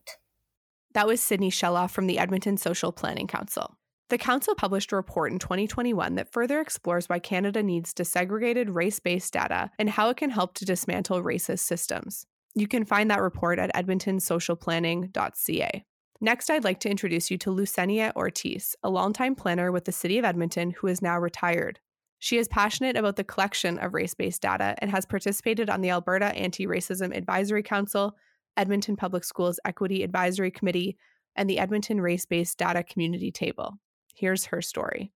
That 0.94 1.08
was 1.08 1.22
Sydney 1.22 1.50
Sheloff 1.50 1.92
from 1.92 2.08
the 2.08 2.20
Edmonton 2.20 2.58
Social 2.58 2.92
Planning 2.92 3.28
Council. 3.28 3.78
The 4.10 4.18
council 4.20 4.54
published 4.54 4.92
a 4.92 4.96
report 4.96 5.32
in 5.32 5.40
2021 5.40 6.16
that 6.16 6.32
further 6.32 6.60
explores 6.60 7.10
why 7.10 7.18
Canada 7.18 7.64
needs 7.64 7.94
disaggregated 7.94 8.76
race 8.76 9.00
based 9.00 9.34
data 9.34 9.72
and 9.80 9.90
how 9.90 10.10
it 10.10 10.18
can 10.18 10.30
help 10.30 10.54
to 10.56 10.66
dismantle 10.66 11.24
racist 11.24 11.60
systems. 11.60 12.28
You 12.54 12.68
can 12.68 12.86
find 12.86 13.10
that 13.10 13.22
report 13.22 13.58
at 13.58 13.74
edmontonsocialplanning.ca. 13.74 15.86
Next, 16.22 16.50
I'd 16.50 16.64
like 16.64 16.80
to 16.82 16.90
introduce 16.90 17.30
you 17.30 17.38
to 17.40 17.52
Lucenia 17.52 18.14
Ortiz, 18.16 18.76
a 18.84 18.90
longtime 18.90 19.36
planner 19.36 19.72
with 19.72 19.86
the 19.86 19.92
City 19.92 20.18
of 20.18 20.26
Edmonton 20.26 20.72
who 20.72 20.88
is 20.88 21.02
now 21.02 21.20
retired. 21.20 21.80
She 22.20 22.38
is 22.38 22.48
passionate 22.48 22.96
about 22.96 23.18
the 23.18 23.24
collection 23.26 23.78
of 23.80 23.94
race 23.94 24.14
based 24.14 24.42
data 24.42 24.76
and 24.78 24.90
has 24.90 25.06
participated 25.06 25.70
on 25.70 25.82
the 25.82 25.90
Alberta 25.90 26.28
Anti 26.28 26.66
Racism 26.66 27.16
Advisory 27.16 27.64
Council, 27.64 28.16
Edmonton 28.56 28.96
Public 28.96 29.26
Schools 29.26 29.60
Equity 29.66 30.04
Advisory 30.04 30.50
Committee, 30.50 30.98
and 31.36 31.50
the 31.50 31.60
Edmonton 31.60 32.00
Race 32.00 32.26
Based 32.26 32.58
Data 32.58 32.84
Community 32.84 33.32
Table. 33.32 33.78
Here's 34.16 34.46
her 34.46 34.62
story. 34.62 35.12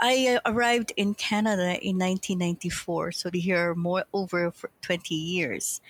I 0.00 0.38
uh, 0.44 0.50
arrived 0.50 0.92
in 0.96 1.14
Canada 1.14 1.78
in 1.82 1.98
1994, 1.98 3.12
so 3.12 3.30
here 3.32 3.74
more 3.74 4.04
over 4.12 4.52
20 4.82 5.14
years. 5.14 5.80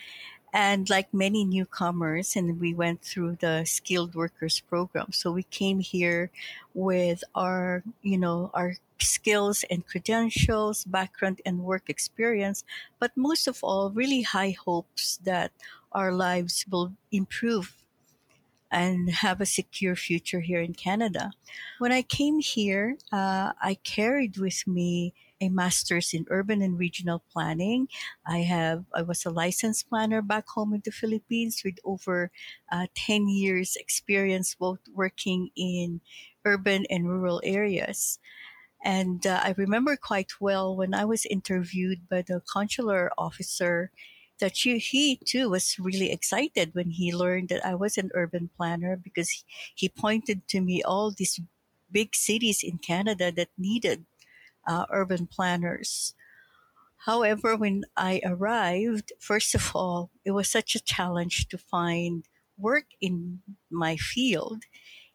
And 0.55 0.89
like 0.89 1.13
many 1.13 1.43
newcomers, 1.43 2.37
and 2.37 2.61
we 2.61 2.73
went 2.73 3.01
through 3.01 3.35
the 3.41 3.65
skilled 3.65 4.15
workers 4.15 4.61
program. 4.61 5.11
So 5.11 5.35
we 5.35 5.43
came 5.43 5.81
here 5.81 6.31
with 6.73 7.25
our, 7.35 7.83
you 8.01 8.17
know, 8.17 8.51
our 8.53 8.75
skills 8.97 9.65
and 9.69 9.85
credentials, 9.85 10.85
background 10.85 11.41
and 11.45 11.59
work 11.59 11.89
experience, 11.89 12.63
but 12.99 13.11
most 13.17 13.47
of 13.51 13.59
all, 13.63 13.91
really 13.91 14.21
high 14.21 14.55
hopes 14.55 15.19
that 15.25 15.51
our 15.91 16.13
lives 16.13 16.63
will 16.71 16.93
improve 17.11 17.75
and 18.71 19.09
have 19.09 19.41
a 19.41 19.45
secure 19.45 19.95
future 19.95 20.39
here 20.39 20.61
in 20.61 20.73
Canada. 20.73 21.31
When 21.79 21.91
I 21.91 22.01
came 22.01 22.39
here, 22.39 22.97
uh, 23.11 23.51
I 23.61 23.77
carried 23.83 24.37
with 24.37 24.65
me 24.65 25.13
a 25.41 25.49
master's 25.49 26.13
in 26.13 26.25
urban 26.29 26.61
and 26.61 26.79
regional 26.79 27.23
planning. 27.31 27.87
I 28.25 28.39
have 28.39 28.85
I 28.93 29.01
was 29.01 29.25
a 29.25 29.29
licensed 29.31 29.89
planner 29.89 30.21
back 30.21 30.47
home 30.47 30.73
in 30.73 30.81
the 30.83 30.91
Philippines 30.91 31.61
with 31.63 31.75
over 31.83 32.31
uh, 32.71 32.87
10 32.95 33.27
years 33.27 33.75
experience 33.75 34.55
both 34.55 34.79
working 34.93 35.49
in 35.55 36.01
urban 36.45 36.85
and 36.89 37.07
rural 37.09 37.41
areas. 37.43 38.19
And 38.83 39.25
uh, 39.25 39.41
I 39.43 39.55
remember 39.57 39.97
quite 39.97 40.39
well 40.39 40.75
when 40.75 40.93
I 40.93 41.05
was 41.05 41.25
interviewed 41.25 42.07
by 42.07 42.21
the 42.21 42.41
consular 42.51 43.11
officer 43.17 43.91
that 44.39 44.55
she, 44.55 44.77
he 44.77 45.17
too 45.25 45.49
was 45.49 45.79
really 45.79 46.11
excited 46.11 46.75
when 46.75 46.91
he 46.91 47.13
learned 47.15 47.49
that 47.49 47.65
I 47.65 47.73
was 47.75 47.97
an 47.97 48.11
urban 48.13 48.49
planner 48.55 48.95
because 48.95 49.29
he, 49.29 49.43
he 49.75 49.89
pointed 49.89 50.47
to 50.49 50.61
me 50.61 50.83
all 50.83 51.11
these 51.11 51.39
big 51.91 52.15
cities 52.15 52.61
in 52.63 52.77
Canada 52.77 53.31
that 53.31 53.49
needed 53.57 54.05
uh, 54.67 54.85
urban 54.89 55.27
planners. 55.27 56.13
However, 57.05 57.55
when 57.55 57.83
I 57.95 58.21
arrived, 58.25 59.13
first 59.19 59.53
of 59.53 59.71
all, 59.75 60.09
it 60.23 60.31
was 60.31 60.49
such 60.49 60.75
a 60.75 60.83
challenge 60.83 61.47
to 61.49 61.57
find 61.57 62.25
work 62.57 62.85
in 62.99 63.41
my 63.69 63.95
field. 63.95 64.63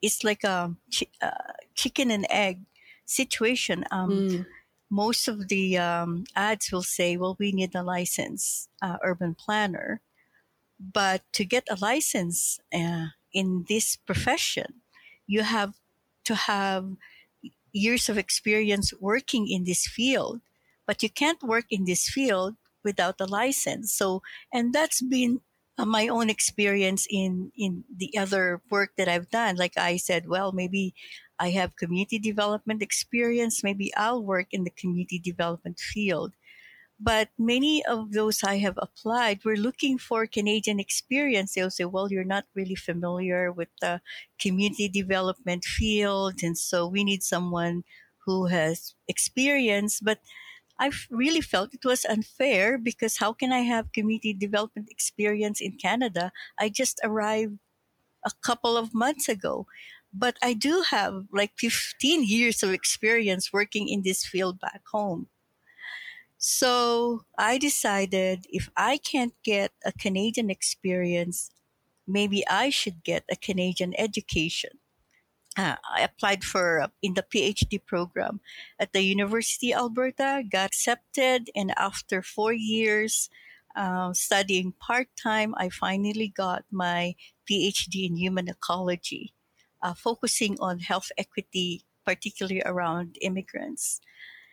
It's 0.01 0.23
like 0.23 0.45
a 0.45 0.77
chi- 0.97 1.11
uh, 1.21 1.53
chicken 1.75 2.11
and 2.11 2.27
egg 2.31 2.61
situation. 3.07 3.85
Um, 3.91 4.11
mm. 4.11 4.47
Most 4.89 5.29
of 5.29 5.49
the 5.49 5.79
um, 5.79 6.25
ads 6.37 6.71
will 6.71 6.83
say, 6.83 7.17
well, 7.17 7.37
we 7.39 7.53
need 7.53 7.75
a 7.75 7.83
licensed 7.83 8.69
uh, 8.83 8.99
urban 9.03 9.35
planner. 9.35 10.01
But 10.79 11.23
to 11.35 11.45
get 11.45 11.69
a 11.71 11.77
license 11.81 12.59
uh, 12.73 13.09
in 13.33 13.67
this 13.69 13.97
profession, 13.97 14.83
you 15.27 15.43
have 15.43 15.75
to 16.25 16.35
have 16.35 16.97
years 17.73 18.09
of 18.09 18.19
experience 18.19 18.93
working 19.01 19.49
in 19.49 19.65
this 19.65 19.87
field, 19.87 20.41
but 20.87 21.03
you 21.03 21.11
can't 21.11 21.43
work 21.43 21.67
in 21.71 21.85
this 21.85 22.09
field 22.09 22.57
without 22.85 23.21
a 23.21 23.27
license. 23.27 23.93
So, 23.93 24.23
and 24.53 24.73
that's 24.73 25.03
been 25.03 25.41
uh, 25.79 25.85
my 25.85 26.09
own 26.09 26.29
experience 26.29 27.07
in 27.11 27.53
in 27.57 27.85
the 27.95 28.17
other 28.19 28.61
work 28.71 28.91
that 28.99 29.09
I've 29.09 29.31
done. 29.31 29.57
Like 29.57 29.79
I 29.79 29.97
said, 29.97 30.29
well, 30.29 30.53
maybe 30.53 30.95
I 31.39 31.51
have 31.51 31.77
community 31.77 32.19
development 32.19 32.83
experience. 32.83 33.65
Maybe 33.65 33.95
I'll 33.97 34.23
work 34.23 34.49
in 34.53 34.65
the 34.65 34.71
community 34.71 35.19
development 35.19 35.79
field. 35.79 36.35
But 37.03 37.31
many 37.39 37.85
of 37.85 38.13
those 38.13 38.45
I 38.45 38.59
have 38.59 38.79
applied 38.79 39.45
were 39.45 39.57
looking 39.57 39.97
for 39.99 40.27
Canadian 40.27 40.79
experience. 40.79 41.55
They'll 41.55 41.71
say, 41.71 41.87
well, 41.87 42.13
you're 42.13 42.25
not 42.25 42.45
really 42.55 42.75
familiar 42.75 43.51
with 43.51 43.71
the 43.81 44.03
community 44.39 44.89
development 44.89 45.65
field. 45.65 46.43
And 46.43 46.59
so 46.59 46.87
we 46.87 47.03
need 47.05 47.23
someone 47.23 47.85
who 48.27 48.47
has 48.47 48.95
experience. 49.09 49.99
But 50.01 50.21
I 50.79 50.91
really 51.11 51.41
felt 51.41 51.75
it 51.75 51.85
was 51.85 52.05
unfair 52.05 52.79
because 52.79 53.19
how 53.19 53.33
can 53.33 53.53
I 53.53 53.61
have 53.61 53.93
community 53.93 54.35
development 54.35 54.89
experience 54.91 55.61
in 55.61 55.79
Canada? 55.79 56.33
I 56.59 56.69
just 56.69 57.01
arrived 57.05 57.59
a 58.25 58.33
couple 58.43 58.77
of 58.77 58.95
months 58.95 59.29
ago. 59.29 59.67
But 60.13 60.39
I 60.43 60.55
do 60.55 60.85
have 60.91 61.27
like 61.33 61.53
15 61.59 62.25
years 62.25 62.63
of 62.63 62.73
experience 62.73 63.53
working 63.53 63.89
in 63.89 64.03
this 64.03 64.25
field 64.27 64.61
back 64.61 64.83
home. 64.93 65.29
So 66.41 67.27
I 67.37 67.59
decided 67.59 68.47
if 68.49 68.71
I 68.75 68.97
can't 68.97 69.35
get 69.45 69.73
a 69.85 69.93
Canadian 69.93 70.49
experience, 70.49 71.51
maybe 72.09 72.49
I 72.49 72.71
should 72.71 73.05
get 73.05 73.25
a 73.31 73.37
Canadian 73.37 73.93
education. 73.99 74.81
Uh, 75.59 75.77
I 75.85 76.01
applied 76.01 76.43
for 76.43 76.81
uh, 76.81 76.89
in 77.03 77.13
the 77.13 77.23
PhD 77.23 77.85
program 77.85 78.41
at 78.79 78.95
the 78.95 79.03
University 79.03 79.75
of 79.75 79.81
Alberta, 79.81 80.43
got 80.51 80.69
accepted, 80.73 81.51
and 81.55 81.77
after 81.77 82.23
four 82.23 82.55
years 82.55 83.29
uh, 83.77 84.15
studying 84.15 84.73
part 84.81 85.09
time, 85.21 85.55
I 85.59 85.69
finally 85.69 86.33
got 86.35 86.65
my 86.71 87.17
PhD 87.45 88.09
in 88.09 88.17
human 88.17 88.49
ecology, 88.49 89.35
uh, 89.83 89.93
focusing 89.93 90.57
on 90.59 90.79
health 90.79 91.13
equity, 91.19 91.85
particularly 92.07 92.63
around 92.65 93.19
immigrants 93.21 94.01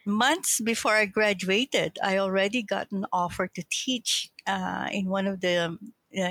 months 0.07 0.61
before 0.61 0.93
I 0.93 1.05
graduated, 1.05 1.99
I 2.03 2.17
already 2.17 2.63
got 2.63 2.91
an 2.91 3.05
offer 3.13 3.47
to 3.47 3.63
teach 3.69 4.31
uh, 4.47 4.87
in 4.91 5.09
one 5.09 5.27
of 5.27 5.41
the 5.41 5.77
uh, 6.17 6.29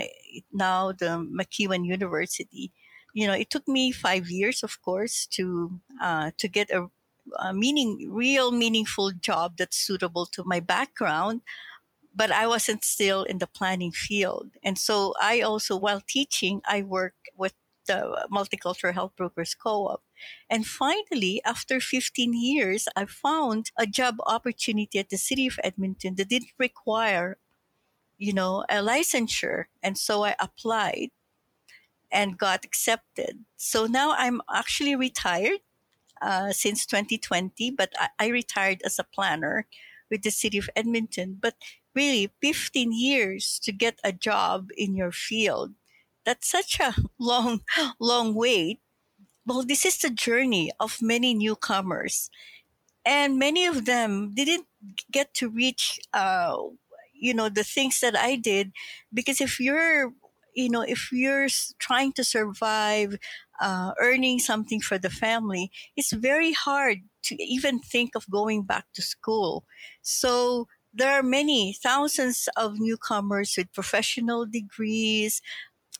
now 0.52 0.92
the 0.92 1.18
MacEwan 1.38 1.84
University. 1.86 2.72
You 3.14 3.26
know, 3.26 3.34
it 3.34 3.50
took 3.50 3.68
me 3.68 3.92
five 3.92 4.28
years, 4.30 4.62
of 4.62 4.80
course, 4.82 5.26
to 5.32 5.80
uh, 6.02 6.32
to 6.38 6.48
get 6.48 6.70
a, 6.70 6.88
a 7.38 7.54
meaning, 7.54 8.10
real 8.10 8.52
meaningful 8.52 9.12
job 9.12 9.56
that's 9.58 9.76
suitable 9.76 10.26
to 10.26 10.44
my 10.44 10.60
background. 10.60 11.42
But 12.14 12.32
I 12.32 12.46
wasn't 12.46 12.84
still 12.84 13.24
in 13.24 13.38
the 13.38 13.46
planning 13.46 13.92
field, 13.92 14.50
and 14.62 14.78
so 14.78 15.14
I 15.20 15.42
also, 15.42 15.76
while 15.76 16.00
teaching, 16.00 16.62
I 16.66 16.82
work 16.82 17.14
with 17.36 17.54
the 17.86 18.26
Multicultural 18.32 18.94
Health 18.94 19.12
Brokers 19.16 19.54
Co-op. 19.54 20.02
And 20.50 20.66
finally, 20.66 21.40
after 21.44 21.80
15 21.80 22.32
years, 22.34 22.88
I 22.96 23.06
found 23.06 23.70
a 23.78 23.86
job 23.86 24.16
opportunity 24.26 24.98
at 24.98 25.10
the 25.10 25.16
city 25.18 25.46
of 25.46 25.58
Edmonton 25.62 26.14
that 26.16 26.28
didn't 26.28 26.52
require, 26.58 27.38
you 28.18 28.32
know, 28.32 28.64
a 28.68 28.76
licensure. 28.76 29.66
And 29.82 29.98
so 29.98 30.24
I 30.24 30.36
applied 30.40 31.10
and 32.10 32.38
got 32.38 32.64
accepted. 32.64 33.44
So 33.56 33.86
now 33.86 34.14
I'm 34.16 34.40
actually 34.52 34.96
retired 34.96 35.60
uh, 36.22 36.52
since 36.52 36.86
2020, 36.86 37.70
but 37.72 37.92
I, 37.98 38.08
I 38.18 38.26
retired 38.28 38.82
as 38.84 38.98
a 38.98 39.04
planner 39.04 39.66
with 40.10 40.22
the 40.22 40.30
city 40.30 40.58
of 40.58 40.70
Edmonton. 40.76 41.38
But 41.40 41.54
really, 41.94 42.32
15 42.40 42.92
years 42.92 43.58
to 43.64 43.72
get 43.72 43.98
a 44.04 44.12
job 44.12 44.70
in 44.76 44.94
your 44.94 45.12
field 45.12 45.74
that's 46.26 46.50
such 46.50 46.78
a 46.80 46.94
long, 47.18 47.62
long 47.98 48.34
wait. 48.34 48.80
Well, 49.46 49.62
this 49.62 49.84
is 49.84 49.98
the 49.98 50.10
journey 50.10 50.72
of 50.80 50.98
many 51.00 51.34
newcomers, 51.34 52.30
and 53.04 53.38
many 53.38 53.66
of 53.66 53.86
them 53.86 54.34
didn't 54.34 54.66
get 55.12 55.34
to 55.34 55.48
reach, 55.50 56.00
uh, 56.12 56.56
you 57.14 57.34
know, 57.34 57.48
the 57.48 57.64
things 57.64 58.00
that 58.00 58.16
I 58.16 58.36
did, 58.36 58.72
because 59.14 59.40
if 59.40 59.60
you're, 59.60 60.12
you 60.54 60.70
know, 60.70 60.82
if 60.82 61.12
you're 61.12 61.48
trying 61.78 62.12
to 62.14 62.24
survive, 62.24 63.18
uh, 63.60 63.92
earning 64.00 64.38
something 64.40 64.80
for 64.80 64.98
the 64.98 65.10
family, 65.10 65.70
it's 65.96 66.12
very 66.12 66.52
hard 66.52 66.98
to 67.24 67.42
even 67.42 67.80
think 67.80 68.14
of 68.16 68.30
going 68.30 68.62
back 68.64 68.86
to 68.94 69.02
school. 69.02 69.64
So 70.02 70.68
there 70.94 71.12
are 71.12 71.22
many 71.22 71.72
thousands 71.74 72.48
of 72.56 72.78
newcomers 72.80 73.54
with 73.56 73.72
professional 73.72 74.46
degrees, 74.46 75.42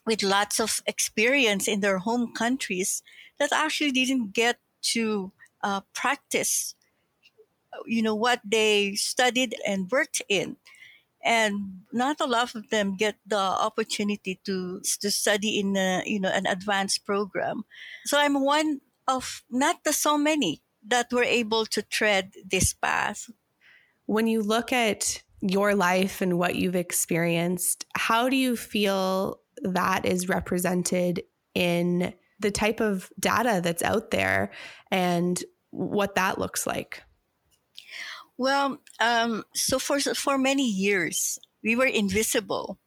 with 0.05 0.23
lots 0.23 0.59
of 0.59 0.81
experience 0.87 1.67
in 1.67 1.81
their 1.81 1.99
home 1.99 2.33
countries 2.33 3.01
that 3.39 3.51
actually 3.53 3.91
didn't 3.91 4.33
get 4.33 4.57
to 4.81 5.31
uh, 5.63 5.81
practice 5.93 6.75
you 7.85 8.01
know 8.01 8.15
what 8.15 8.41
they 8.43 8.95
studied 8.95 9.55
and 9.65 9.91
worked 9.91 10.21
in. 10.29 10.57
And 11.23 11.81
not 11.91 12.21
a 12.21 12.27
lot 12.27 12.55
of 12.55 12.69
them 12.69 12.95
get 12.95 13.17
the 13.25 13.37
opportunity 13.37 14.39
to 14.45 14.81
to 15.01 15.11
study 15.11 15.59
in 15.59 15.75
a, 15.75 16.03
you 16.05 16.19
know 16.19 16.29
an 16.29 16.45
advanced 16.45 17.05
program. 17.05 17.65
So 18.05 18.17
i'm 18.19 18.43
one 18.43 18.81
of 19.07 19.43
not 19.49 19.83
the 19.83 19.93
so 19.93 20.17
many 20.17 20.61
that 20.85 21.11
were 21.11 21.23
able 21.23 21.65
to 21.65 21.81
tread 21.81 22.33
this 22.49 22.73
path. 22.73 23.29
When 24.05 24.27
you 24.27 24.41
look 24.41 24.71
at 24.71 25.21
your 25.41 25.75
life 25.75 26.21
and 26.21 26.39
what 26.39 26.55
you've 26.55 26.75
experienced 26.75 27.85
how 27.95 28.27
do 28.27 28.35
you 28.35 28.55
feel 28.55 29.39
that 29.61 30.03
is 30.03 30.27
represented 30.27 31.21
in 31.53 32.11
the 32.39 32.51
type 32.51 32.79
of 32.79 33.09
data 33.19 33.61
that's 33.63 33.83
out 33.83 34.11
there 34.11 34.51
and 34.91 35.43
what 35.71 36.15
that 36.15 36.37
looks 36.37 36.65
like? 36.67 37.03
Well, 38.37 38.81
um, 38.99 39.43
so 39.55 39.79
for 39.79 39.99
for 39.99 40.37
many 40.37 40.69
years 40.69 41.39
we 41.63 41.75
were 41.75 41.87
invisible. 41.87 42.77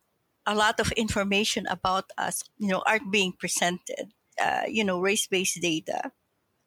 A 0.47 0.55
lot 0.55 0.81
of 0.81 0.91
information 0.93 1.67
about 1.67 2.11
us, 2.17 2.43
you 2.59 2.69
know, 2.69 2.83
aren't 2.87 3.13
being 3.13 3.33
presented. 3.39 4.13
Uh, 4.41 4.63
you 4.67 4.83
know, 4.85 4.99
race-based 5.01 5.61
data 5.61 6.13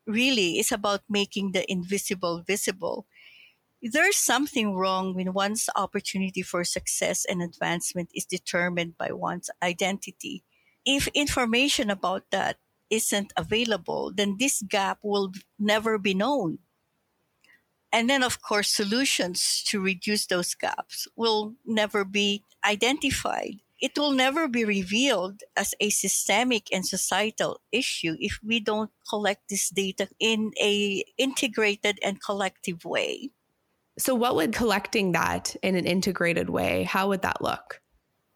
really 0.05 0.59
is 0.59 0.71
about 0.71 1.01
making 1.09 1.53
the 1.53 1.69
invisible 1.71 2.43
visible 2.45 3.07
there's 3.83 4.15
something 4.15 4.73
wrong 4.73 5.13
when 5.13 5.33
one's 5.33 5.69
opportunity 5.75 6.41
for 6.41 6.63
success 6.63 7.25
and 7.25 7.41
advancement 7.41 8.09
is 8.15 8.25
determined 8.25 8.97
by 8.97 9.11
one's 9.11 9.49
identity. 9.61 10.43
If 10.85 11.07
information 11.07 11.89
about 11.89 12.31
that 12.31 12.57
isn't 12.89 13.33
available, 13.37 14.11
then 14.13 14.37
this 14.39 14.61
gap 14.67 14.99
will 15.01 15.31
never 15.59 15.97
be 15.97 16.13
known. 16.13 16.59
And 17.91 18.09
then, 18.09 18.23
of 18.23 18.41
course, 18.41 18.71
solutions 18.71 19.63
to 19.67 19.79
reduce 19.79 20.25
those 20.25 20.55
gaps 20.55 21.07
will 21.15 21.53
never 21.63 22.03
be 22.03 22.43
identified. 22.65 23.61
It 23.79 23.97
will 23.97 24.13
never 24.13 24.47
be 24.47 24.65
revealed 24.65 25.43
as 25.55 25.75
a 25.79 25.91
systemic 25.91 26.73
and 26.73 26.85
societal 26.85 27.59
issue 27.71 28.15
if 28.19 28.39
we 28.43 28.59
don't 28.59 28.89
collect 29.07 29.49
this 29.49 29.69
data 29.69 30.07
in 30.19 30.53
a 30.59 31.03
integrated 31.17 31.99
and 32.01 32.23
collective 32.23 32.83
way. 32.83 33.29
So, 33.99 34.15
what 34.15 34.35
would 34.35 34.53
collecting 34.53 35.11
that 35.11 35.55
in 35.61 35.75
an 35.75 35.85
integrated 35.85 36.49
way, 36.49 36.83
how 36.83 37.09
would 37.09 37.21
that 37.21 37.43
look? 37.43 37.82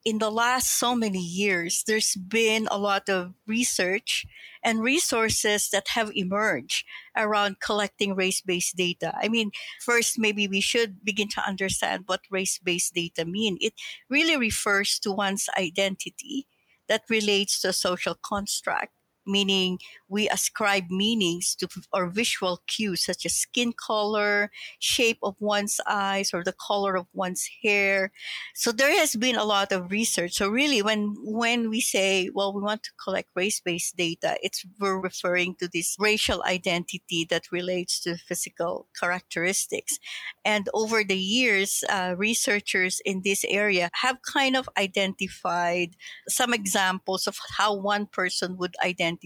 In 0.08 0.20
the 0.20 0.32
last 0.32 0.80
so 0.80 0.96
many 0.96 1.20
years, 1.20 1.84
there's 1.86 2.16
been 2.16 2.70
a 2.72 2.78
lot 2.78 3.10
of 3.10 3.34
research 3.46 4.26
and 4.64 4.80
resources 4.80 5.68
that 5.72 5.90
have 6.00 6.16
emerged 6.16 6.86
around 7.18 7.60
collecting 7.60 8.16
race 8.16 8.40
based 8.40 8.78
data. 8.78 9.12
I 9.22 9.28
mean, 9.28 9.52
first, 9.84 10.18
maybe 10.18 10.48
we 10.48 10.62
should 10.62 11.04
begin 11.04 11.28
to 11.36 11.46
understand 11.46 12.04
what 12.06 12.22
race 12.32 12.58
based 12.58 12.94
data 12.94 13.26
mean. 13.26 13.58
It 13.60 13.74
really 14.10 14.38
refers 14.38 14.98
to 15.00 15.12
one's 15.12 15.50
identity 15.58 16.48
that 16.88 17.04
relates 17.10 17.60
to 17.60 17.70
a 17.70 17.74
social 17.74 18.16
construct 18.16 18.94
meaning 19.28 19.80
we 20.08 20.30
ascribe 20.30 20.90
meanings 20.90 21.56
to 21.56 21.68
or 21.94 22.08
visual 22.08 22.62
cues 22.68 23.04
such 23.04 23.26
as 23.26 23.36
skin 23.36 23.74
color, 23.74 24.50
shape 24.80 25.20
of 25.22 25.36
one's 25.40 25.80
eyes, 25.88 26.34
or 26.34 26.44
the 26.44 26.54
color 26.54 26.96
of 26.96 27.06
one's 27.14 27.50
hair. 27.62 28.12
So 28.56 28.72
there 28.72 28.98
has 28.98 29.16
been 29.16 29.36
a 29.36 29.44
lot 29.44 29.72
of 29.72 29.92
research. 29.92 30.34
So 30.34 30.50
really, 30.50 30.82
when 30.82 31.16
when 31.24 31.70
we 31.70 31.82
say, 31.82 32.30
well, 32.34 32.54
we 32.54 32.62
want 32.62 32.84
to 32.84 32.92
collect 33.04 33.30
race-based 33.36 33.98
data, 33.98 34.38
it's 34.42 34.66
we're 34.80 35.00
referring 35.00 35.56
to 35.56 35.68
this 35.68 35.96
racial 36.00 36.44
identity 36.44 37.26
that 37.30 37.52
relates 37.52 38.00
to 38.02 38.18
physical 38.18 38.88
characteristics. 39.00 40.00
And 40.46 40.70
over 40.74 41.04
the 41.04 41.18
years, 41.18 41.84
uh, 41.90 42.16
researchers 42.18 43.02
in 43.04 43.22
this 43.24 43.44
area 43.48 43.90
have 44.02 44.18
kind 44.22 44.56
of 44.56 44.70
identified 44.78 45.96
some 46.30 46.54
examples 46.54 47.28
of 47.28 47.38
how 47.58 47.74
one 47.74 48.06
person 48.06 48.58
would 48.58 48.76
identify 48.84 49.17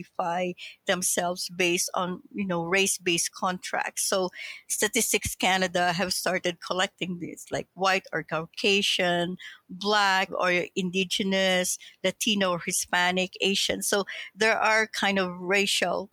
themselves 0.88 1.50
based 1.56 1.90
on 1.94 2.22
you 2.34 2.46
know 2.46 2.64
race-based 2.64 3.32
contracts 3.32 4.08
so 4.08 4.30
statistics 4.68 5.36
canada 5.36 5.94
have 5.94 6.14
started 6.14 6.58
collecting 6.66 7.20
this 7.20 7.46
like 7.52 7.68
white 7.74 8.06
or 8.14 8.24
caucasian 8.24 9.38
black 9.70 10.30
or 10.32 10.66
indigenous 10.76 11.78
latino 12.04 12.52
or 12.52 12.62
hispanic 12.66 13.34
asian 13.42 13.82
so 13.82 14.06
there 14.36 14.58
are 14.58 14.88
kind 14.88 15.20
of 15.20 15.40
racial 15.40 16.10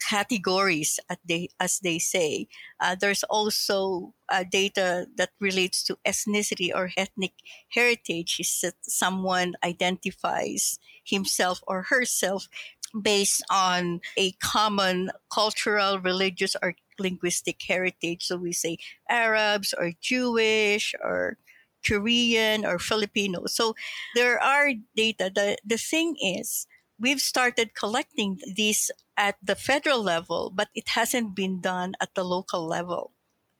categories 0.00 1.00
as 1.10 1.16
they, 1.24 1.48
as 1.60 1.80
they 1.80 1.98
say. 1.98 2.46
Uh, 2.80 2.96
there's 2.98 3.24
also 3.24 4.14
uh, 4.28 4.44
data 4.50 5.06
that 5.16 5.30
relates 5.40 5.82
to 5.84 5.98
ethnicity 6.06 6.70
or 6.74 6.90
ethnic 6.96 7.32
heritage. 7.70 8.36
Is 8.40 8.60
that 8.62 8.74
someone 8.82 9.54
identifies 9.64 10.78
himself 11.04 11.60
or 11.66 11.82
herself 11.82 12.48
based 12.92 13.42
on 13.50 14.00
a 14.16 14.32
common 14.32 15.10
cultural, 15.32 15.98
religious, 15.98 16.56
or 16.62 16.74
linguistic 16.98 17.62
heritage. 17.66 18.24
So 18.26 18.36
we 18.36 18.52
say 18.52 18.78
Arabs 19.08 19.74
or 19.76 19.92
Jewish 20.00 20.94
or 21.02 21.38
Korean 21.86 22.66
or 22.66 22.78
Filipino. 22.78 23.46
So 23.46 23.74
there 24.14 24.42
are 24.42 24.72
data. 24.96 25.30
The, 25.34 25.56
the 25.64 25.78
thing 25.78 26.16
is, 26.20 26.66
we've 26.98 27.20
started 27.20 27.74
collecting 27.74 28.40
these 28.56 28.90
at 29.16 29.36
the 29.42 29.54
federal 29.54 30.02
level, 30.02 30.52
but 30.54 30.68
it 30.74 30.88
hasn't 30.90 31.34
been 31.34 31.60
done 31.60 31.94
at 32.00 32.14
the 32.14 32.24
local 32.24 32.66
level 32.66 33.12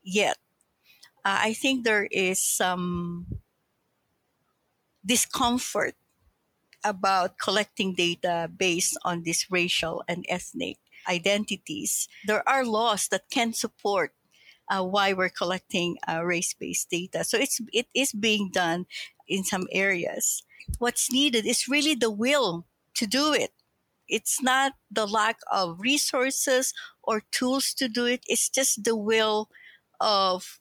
yet. 0.03 0.39
Uh, 1.25 1.51
I 1.51 1.53
think 1.53 1.85
there 1.85 2.09
is 2.11 2.41
some 2.41 3.27
discomfort 5.05 5.95
about 6.85 7.39
collecting 7.39 7.95
data 7.95 8.51
based 8.55 8.97
on 9.05 9.23
these 9.23 9.47
racial 9.51 10.03
and 10.09 10.25
ethnic 10.29 10.79
identities. 11.09 12.09
There 12.27 12.47
are 12.49 12.65
laws 12.65 13.09
that 13.09 13.31
can 13.31 13.53
support 13.53 14.13
uh, 14.69 14.85
why 14.85 15.13
we're 15.13 15.31
collecting 15.31 15.97
uh, 16.07 16.25
race-based 16.25 16.91
data. 16.91 17.25
So 17.25 17.39
it's 17.39 17.61
it 17.73 17.87
is 17.95 18.13
being 18.13 18.51
done 18.53 18.87
in 19.27 19.45
some 19.45 19.67
areas. 19.73 20.43
What's 20.79 21.11
needed 21.11 21.47
is 21.47 21.69
really 21.69 21.95
the 21.95 22.11
will 22.11 22.67
to 22.95 23.07
do 23.07 23.33
it. 23.33 23.53
It's 24.09 24.43
not 24.43 24.73
the 24.91 25.07
lack 25.07 25.41
of 25.51 25.81
resources 25.81 26.73
or 27.03 27.23
tools 27.31 27.75
to 27.75 27.89
do 27.89 28.07
it. 28.07 28.25
It's 28.27 28.49
just 28.49 28.85
the 28.85 28.97
will 28.97 29.49
of 30.01 30.61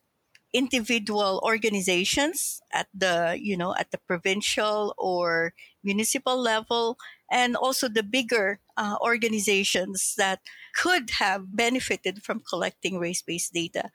individual 0.58 1.40
organizations 1.46 2.60
at 2.74 2.88
the 2.90 3.38
you 3.40 3.56
know 3.56 3.76
at 3.78 3.92
the 3.92 4.02
provincial 4.10 4.96
or 4.98 5.54
municipal 5.84 6.34
level 6.42 6.98
and 7.30 7.56
also 7.56 7.88
the 7.88 8.02
bigger 8.02 8.60
uh, 8.76 8.98
organizations 9.02 10.16
that 10.18 10.40
could 10.74 11.22
have 11.22 11.56
benefited 11.56 12.24
from 12.24 12.42
collecting 12.42 12.98
race-based 12.98 13.54
data. 13.54 13.92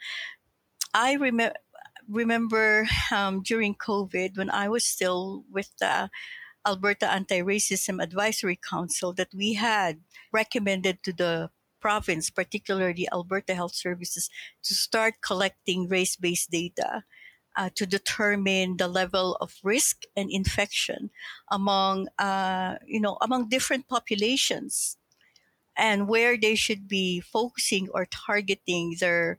I 0.94 1.14
remember 1.14 1.58
remember 2.08 2.86
um, 3.10 3.42
during 3.42 3.74
covid 3.74 4.36
when 4.36 4.50
i 4.50 4.68
was 4.68 4.84
still 4.84 5.44
with 5.50 5.70
the 5.78 6.10
alberta 6.66 7.10
anti-racism 7.10 8.02
advisory 8.02 8.58
council 8.58 9.12
that 9.12 9.30
we 9.34 9.54
had 9.54 10.00
recommended 10.32 11.02
to 11.02 11.12
the 11.12 11.50
province, 11.82 12.30
particularly 12.30 13.08
Alberta 13.12 13.54
Health 13.54 13.74
Services, 13.74 14.30
to 14.62 14.74
start 14.74 15.14
collecting 15.20 15.88
race 15.88 16.16
based 16.16 16.50
data 16.50 17.04
uh, 17.56 17.70
to 17.74 17.86
determine 17.86 18.76
the 18.78 18.88
level 18.88 19.36
of 19.40 19.56
risk 19.62 20.04
and 20.16 20.30
infection 20.30 21.10
among, 21.50 22.08
uh, 22.18 22.76
you 22.86 23.00
know, 23.00 23.18
among 23.20 23.48
different 23.48 23.88
populations 23.88 24.96
and 25.76 26.08
where 26.08 26.36
they 26.36 26.54
should 26.54 26.88
be 26.88 27.20
focusing 27.20 27.88
or 27.92 28.06
targeting 28.06 28.96
their 29.00 29.38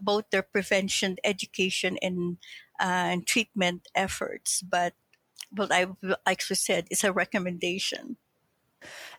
both 0.00 0.24
their 0.30 0.42
prevention, 0.42 1.16
education, 1.22 1.98
and, 2.00 2.38
uh, 2.80 3.12
and 3.12 3.26
treatment 3.26 3.88
efforts. 3.94 4.62
But 4.62 4.94
what 5.50 5.70
I 5.70 5.86
like 6.26 6.42
we 6.48 6.56
said 6.56 6.86
is 6.90 7.04
a 7.04 7.12
recommendation. 7.12 8.16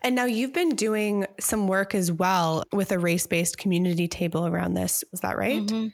And 0.02 0.14
now 0.14 0.24
you've 0.24 0.52
been 0.52 0.74
doing 0.74 1.26
some 1.40 1.68
work 1.68 1.94
as 1.94 2.10
well 2.12 2.64
with 2.72 2.92
a 2.92 2.98
race 2.98 3.26
based 3.26 3.58
community 3.58 4.08
table 4.08 4.46
around 4.46 4.74
this. 4.74 5.04
Is 5.12 5.20
that 5.20 5.36
right? 5.36 5.62
Mm-hmm. 5.62 5.88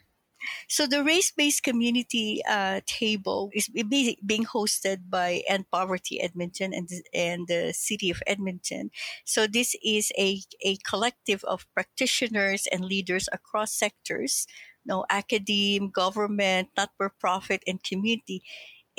So 0.69 0.87
the 0.87 1.05
race-based 1.05 1.63
community 1.63 2.41
uh, 2.49 2.81
table 2.87 3.51
is 3.53 3.69
being 3.69 4.45
hosted 4.45 5.11
by 5.11 5.43
End 5.49 5.67
Poverty 5.71 6.21
Edmonton 6.21 6.73
and, 6.73 6.89
and 7.13 7.47
the 7.47 7.73
City 7.73 8.11
of 8.11 8.23
Edmonton. 8.27 8.91
So 9.25 9.47
this 9.47 9.77
is 9.85 10.13
a, 10.19 10.41
a 10.63 10.77
collective 10.79 11.45
of 11.45 11.67
practitioners 11.75 12.67
and 12.73 12.85
leaders 12.85 13.29
across 13.33 13.75
sectors, 13.75 14.47
you 14.85 14.91
know, 14.91 15.05
academe, 15.11 15.91
government, 15.91 16.69
not-for-profit, 16.77 17.63
and 17.67 17.83
community 17.83 18.43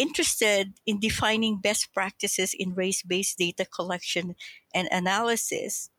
interested 0.02 0.74
in 0.86 1.00
defining 1.00 1.62
best 1.62 1.94
practices 1.94 2.56
in 2.58 2.74
race 2.74 3.04
based 3.04 3.38
data 3.38 3.66
collection 3.66 4.36
and 4.74 4.88
analysis, 4.92 5.90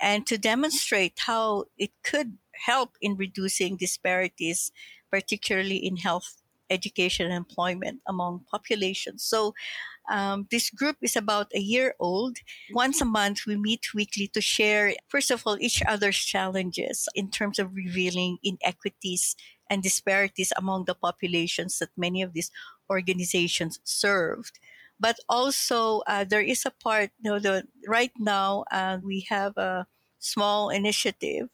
and 0.00 0.26
to 0.26 0.36
demonstrate 0.36 1.14
how 1.30 1.66
it 1.78 1.92
could 2.02 2.38
help 2.66 2.96
in 3.00 3.16
reducing 3.16 3.76
disparities, 3.76 4.72
particularly 5.10 5.76
in 5.76 5.96
health, 5.96 6.42
education, 6.70 7.26
and 7.26 7.34
employment 7.34 8.00
among 8.06 8.44
populations. 8.50 9.22
So, 9.22 9.54
um, 10.10 10.48
this 10.50 10.68
group 10.70 10.96
is 11.00 11.14
about 11.14 11.54
a 11.54 11.60
year 11.60 11.94
old. 12.00 12.38
Once 12.72 13.00
a 13.00 13.04
month, 13.04 13.46
we 13.46 13.56
meet 13.56 13.94
weekly 13.94 14.26
to 14.34 14.40
share, 14.40 14.94
first 15.08 15.30
of 15.30 15.42
all, 15.46 15.56
each 15.60 15.80
other's 15.86 16.18
challenges 16.18 17.08
in 17.14 17.30
terms 17.30 17.60
of 17.60 17.74
revealing 17.74 18.38
inequities 18.42 19.36
and 19.70 19.82
disparities 19.82 20.52
among 20.56 20.84
the 20.84 20.94
populations 20.94 21.78
that 21.78 21.88
many 21.96 22.20
of 22.20 22.32
these 22.34 22.50
organizations 22.92 23.80
served. 23.84 24.60
But 25.00 25.16
also, 25.28 26.02
uh, 26.06 26.24
there 26.28 26.44
is 26.44 26.62
a 26.64 26.70
part, 26.70 27.10
you 27.18 27.30
know, 27.30 27.38
the, 27.40 27.66
right 27.88 28.12
now 28.18 28.64
uh, 28.70 28.98
we 29.02 29.26
have 29.28 29.56
a 29.56 29.86
small 30.20 30.70
initiative 30.70 31.48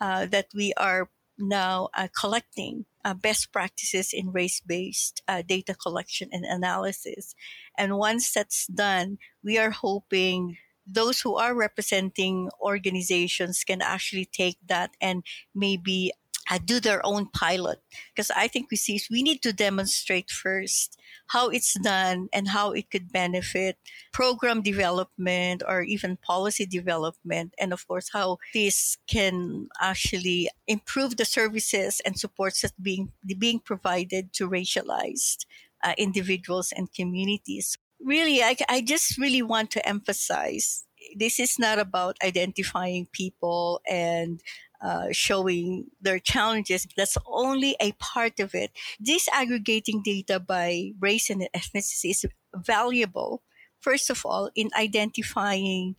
uh, 0.00 0.26
that 0.26 0.46
we 0.54 0.72
are 0.76 1.10
now 1.38 1.88
uh, 1.94 2.08
collecting 2.18 2.86
uh, 3.04 3.14
best 3.14 3.52
practices 3.52 4.12
in 4.12 4.32
race 4.32 4.60
based 4.60 5.22
uh, 5.28 5.42
data 5.42 5.74
collection 5.74 6.28
and 6.32 6.44
analysis. 6.44 7.34
And 7.76 7.98
once 7.98 8.32
that's 8.32 8.66
done, 8.66 9.18
we 9.42 9.58
are 9.58 9.70
hoping 9.70 10.56
those 10.86 11.20
who 11.20 11.34
are 11.34 11.54
representing 11.54 12.50
organizations 12.60 13.64
can 13.64 13.82
actually 13.82 14.24
take 14.24 14.58
that 14.68 14.90
and 15.00 15.24
maybe 15.54 16.12
uh, 16.50 16.58
do 16.64 16.80
their 16.80 17.04
own 17.04 17.26
pilot. 17.26 17.78
Because 18.14 18.30
I 18.30 18.48
think 18.48 18.70
we 18.70 18.76
see 18.76 19.00
we 19.10 19.22
need 19.22 19.42
to 19.42 19.52
demonstrate 19.52 20.30
first 20.30 20.98
how 21.28 21.48
it's 21.48 21.74
done 21.80 22.28
and 22.32 22.48
how 22.48 22.72
it 22.72 22.90
could 22.90 23.12
benefit 23.12 23.76
program 24.12 24.62
development 24.62 25.62
or 25.66 25.82
even 25.82 26.16
policy 26.16 26.66
development 26.66 27.54
and 27.58 27.72
of 27.72 27.86
course 27.88 28.10
how 28.12 28.38
this 28.54 28.96
can 29.08 29.68
actually 29.80 30.48
improve 30.66 31.16
the 31.16 31.24
services 31.24 32.00
and 32.04 32.18
supports 32.18 32.60
that 32.62 32.72
being 32.80 33.12
being 33.38 33.58
provided 33.58 34.32
to 34.32 34.48
racialized 34.48 35.46
uh, 35.82 35.94
individuals 35.98 36.72
and 36.76 36.92
communities. 36.92 37.76
Really 38.00 38.42
I, 38.42 38.56
I 38.68 38.80
just 38.82 39.18
really 39.18 39.42
want 39.42 39.70
to 39.72 39.88
emphasize 39.88 40.86
this 41.14 41.38
is 41.38 41.58
not 41.58 41.78
about 41.78 42.16
identifying 42.22 43.06
people 43.12 43.80
and 43.88 44.40
uh, 44.82 45.08
showing 45.12 45.86
their 46.00 46.18
challenges. 46.18 46.86
That's 46.96 47.16
only 47.26 47.76
a 47.80 47.92
part 47.92 48.40
of 48.40 48.54
it. 48.54 48.70
Disaggregating 49.02 50.02
data 50.02 50.40
by 50.40 50.92
race 51.00 51.30
and 51.30 51.48
ethnicity 51.54 52.10
is 52.10 52.26
valuable, 52.54 53.42
first 53.80 54.10
of 54.10 54.24
all, 54.24 54.50
in 54.54 54.70
identifying 54.78 55.96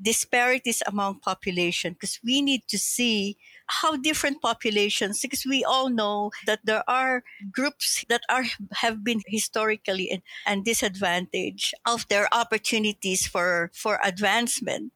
disparities 0.00 0.82
among 0.86 1.20
population 1.20 1.92
because 1.92 2.18
we 2.24 2.42
need 2.42 2.66
to 2.66 2.76
see 2.78 3.36
how 3.66 3.96
different 3.96 4.42
populations 4.42 5.20
because 5.20 5.46
we 5.46 5.62
all 5.62 5.88
know 5.88 6.30
that 6.46 6.58
there 6.64 6.82
are 6.90 7.22
groups 7.52 8.04
that 8.08 8.22
are 8.28 8.44
have 8.82 9.04
been 9.04 9.22
historically 9.28 10.20
and 10.44 10.64
disadvantaged 10.64 11.74
of 11.86 12.08
their 12.08 12.26
opportunities 12.34 13.24
for 13.26 13.70
for 13.72 14.00
advancement 14.02 14.92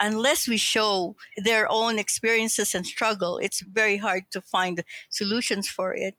unless 0.00 0.48
we 0.48 0.56
show 0.56 1.16
their 1.36 1.70
own 1.70 1.98
experiences 1.98 2.74
and 2.74 2.86
struggle, 2.86 3.38
it's 3.38 3.60
very 3.60 3.96
hard 3.96 4.24
to 4.32 4.40
find 4.40 4.84
solutions 5.10 5.68
for 5.68 5.94
it. 5.94 6.16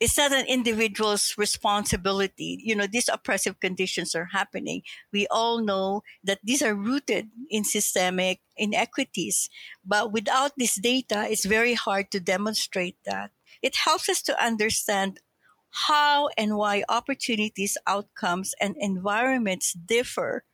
It's 0.00 0.16
not 0.16 0.32
an 0.32 0.46
individual's 0.46 1.34
responsibility. 1.36 2.60
You 2.62 2.76
know, 2.76 2.86
these 2.86 3.08
oppressive 3.08 3.58
conditions 3.58 4.14
are 4.14 4.26
happening. 4.26 4.82
We 5.12 5.26
all 5.28 5.58
know 5.58 6.02
that 6.22 6.38
these 6.44 6.62
are 6.62 6.74
rooted 6.74 7.30
in 7.50 7.64
systemic 7.64 8.40
inequities. 8.56 9.50
But 9.84 10.12
without 10.12 10.52
this 10.56 10.76
data, 10.76 11.26
it's 11.28 11.44
very 11.44 11.74
hard 11.74 12.12
to 12.12 12.20
demonstrate 12.20 12.96
that. 13.06 13.32
It 13.60 13.74
helps 13.74 14.08
us 14.08 14.22
to 14.22 14.40
understand 14.44 15.18
how 15.70 16.28
and 16.38 16.56
why 16.56 16.84
opportunities, 16.88 17.76
outcomes, 17.86 18.54
and 18.60 18.76
environments 18.78 19.72
differ 19.72 20.44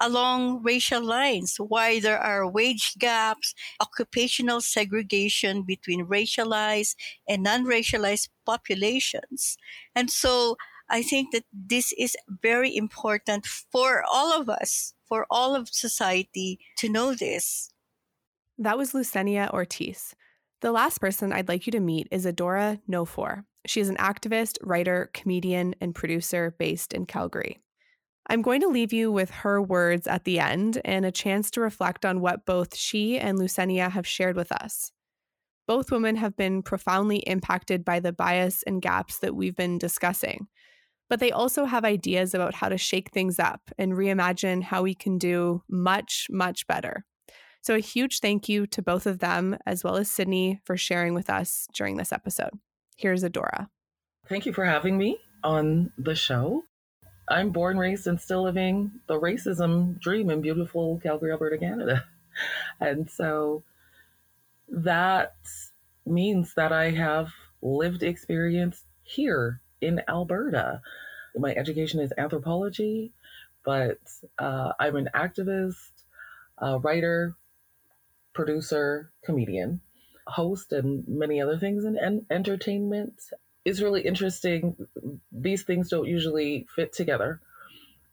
along 0.00 0.62
racial 0.62 1.04
lines, 1.04 1.56
why 1.56 2.00
there 2.00 2.18
are 2.18 2.50
wage 2.50 2.94
gaps, 2.98 3.54
occupational 3.80 4.60
segregation 4.60 5.62
between 5.62 6.06
racialized 6.06 6.96
and 7.28 7.42
non 7.42 7.64
racialized 7.64 8.28
populations. 8.46 9.56
And 9.94 10.10
so 10.10 10.56
I 10.88 11.02
think 11.02 11.32
that 11.32 11.44
this 11.52 11.92
is 11.98 12.16
very 12.42 12.74
important 12.74 13.46
for 13.46 14.02
all 14.10 14.32
of 14.32 14.48
us, 14.48 14.94
for 15.04 15.26
all 15.30 15.54
of 15.54 15.68
society 15.68 16.58
to 16.78 16.88
know 16.88 17.14
this. 17.14 17.70
That 18.58 18.76
was 18.76 18.92
Lucenia 18.92 19.50
Ortiz. 19.52 20.14
The 20.60 20.72
last 20.72 21.00
person 21.00 21.32
I'd 21.32 21.48
like 21.48 21.66
you 21.66 21.70
to 21.72 21.80
meet 21.80 22.08
is 22.10 22.26
Adora 22.26 22.80
Nofor. 22.88 23.44
She 23.66 23.80
is 23.80 23.88
an 23.88 23.96
activist, 23.96 24.58
writer, 24.62 25.10
comedian, 25.14 25.74
and 25.80 25.94
producer 25.94 26.54
based 26.58 26.92
in 26.92 27.06
Calgary. 27.06 27.60
I'm 28.30 28.42
going 28.42 28.60
to 28.60 28.68
leave 28.68 28.92
you 28.92 29.10
with 29.10 29.30
her 29.30 29.60
words 29.60 30.06
at 30.06 30.22
the 30.22 30.38
end 30.38 30.80
and 30.84 31.04
a 31.04 31.10
chance 31.10 31.50
to 31.50 31.60
reflect 31.60 32.06
on 32.06 32.20
what 32.20 32.46
both 32.46 32.76
she 32.76 33.18
and 33.18 33.36
Lucenia 33.36 33.90
have 33.90 34.06
shared 34.06 34.36
with 34.36 34.52
us. 34.52 34.92
Both 35.66 35.90
women 35.90 36.14
have 36.14 36.36
been 36.36 36.62
profoundly 36.62 37.18
impacted 37.26 37.84
by 37.84 37.98
the 37.98 38.12
bias 38.12 38.62
and 38.62 38.80
gaps 38.80 39.18
that 39.18 39.34
we've 39.34 39.56
been 39.56 39.78
discussing, 39.78 40.46
but 41.08 41.18
they 41.18 41.32
also 41.32 41.64
have 41.64 41.84
ideas 41.84 42.32
about 42.32 42.54
how 42.54 42.68
to 42.68 42.78
shake 42.78 43.10
things 43.10 43.40
up 43.40 43.62
and 43.76 43.94
reimagine 43.94 44.62
how 44.62 44.82
we 44.82 44.94
can 44.94 45.18
do 45.18 45.64
much, 45.68 46.28
much 46.30 46.68
better. 46.68 47.04
So, 47.62 47.74
a 47.74 47.80
huge 47.80 48.20
thank 48.20 48.48
you 48.48 48.64
to 48.68 48.80
both 48.80 49.06
of 49.06 49.18
them, 49.18 49.58
as 49.66 49.82
well 49.82 49.96
as 49.96 50.08
Sydney, 50.08 50.60
for 50.64 50.76
sharing 50.76 51.14
with 51.14 51.28
us 51.28 51.66
during 51.74 51.96
this 51.96 52.12
episode. 52.12 52.50
Here's 52.96 53.24
Adora. 53.24 53.70
Thank 54.28 54.46
you 54.46 54.52
for 54.52 54.64
having 54.64 54.96
me 54.96 55.18
on 55.42 55.90
the 55.98 56.14
show. 56.14 56.62
I'm 57.30 57.50
born, 57.50 57.78
raised, 57.78 58.06
and 58.06 58.20
still 58.20 58.42
living 58.42 58.90
the 59.06 59.18
racism 59.18 60.00
dream 60.00 60.30
in 60.30 60.40
beautiful 60.40 60.98
Calgary, 61.02 61.30
Alberta, 61.30 61.58
Canada. 61.58 62.04
And 62.80 63.10
so 63.10 63.64
that 64.68 65.34
means 66.06 66.54
that 66.54 66.72
I 66.72 66.90
have 66.90 67.28
lived 67.60 68.02
experience 68.02 68.84
here 69.02 69.60
in 69.80 70.00
Alberta. 70.08 70.80
My 71.36 71.54
education 71.54 72.00
is 72.00 72.12
anthropology, 72.16 73.12
but 73.64 73.98
uh, 74.38 74.72
I'm 74.78 74.96
an 74.96 75.10
activist, 75.14 75.90
a 76.58 76.78
writer, 76.78 77.34
producer, 78.32 79.10
comedian, 79.24 79.80
host, 80.26 80.72
and 80.72 81.06
many 81.06 81.40
other 81.42 81.58
things 81.58 81.84
in 81.84 81.98
en- 81.98 82.26
entertainment 82.30 83.20
is 83.64 83.82
really 83.82 84.02
interesting. 84.02 84.76
These 85.32 85.64
things 85.64 85.88
don't 85.88 86.08
usually 86.08 86.66
fit 86.74 86.92
together. 86.92 87.40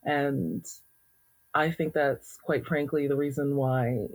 And 0.03 0.65
I 1.53 1.71
think 1.71 1.93
that's 1.93 2.37
quite 2.37 2.65
frankly 2.65 3.07
the 3.07 3.15
reason 3.15 3.55
why 3.55 4.07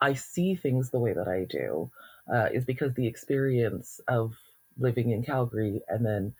I 0.00 0.14
see 0.14 0.54
things 0.54 0.90
the 0.90 0.98
way 0.98 1.14
that 1.14 1.28
I 1.28 1.46
do, 1.48 1.90
uh, 2.32 2.48
is 2.52 2.64
because 2.64 2.94
the 2.94 3.06
experience 3.06 4.00
of 4.08 4.34
living 4.78 5.10
in 5.10 5.22
Calgary 5.22 5.80
and 5.88 6.04
then 6.04 6.34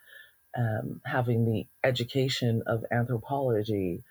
um, 0.57 1.01
having 1.05 1.45
the 1.45 1.65
education 1.83 2.63
of 2.67 2.85
anthropology 2.91 4.03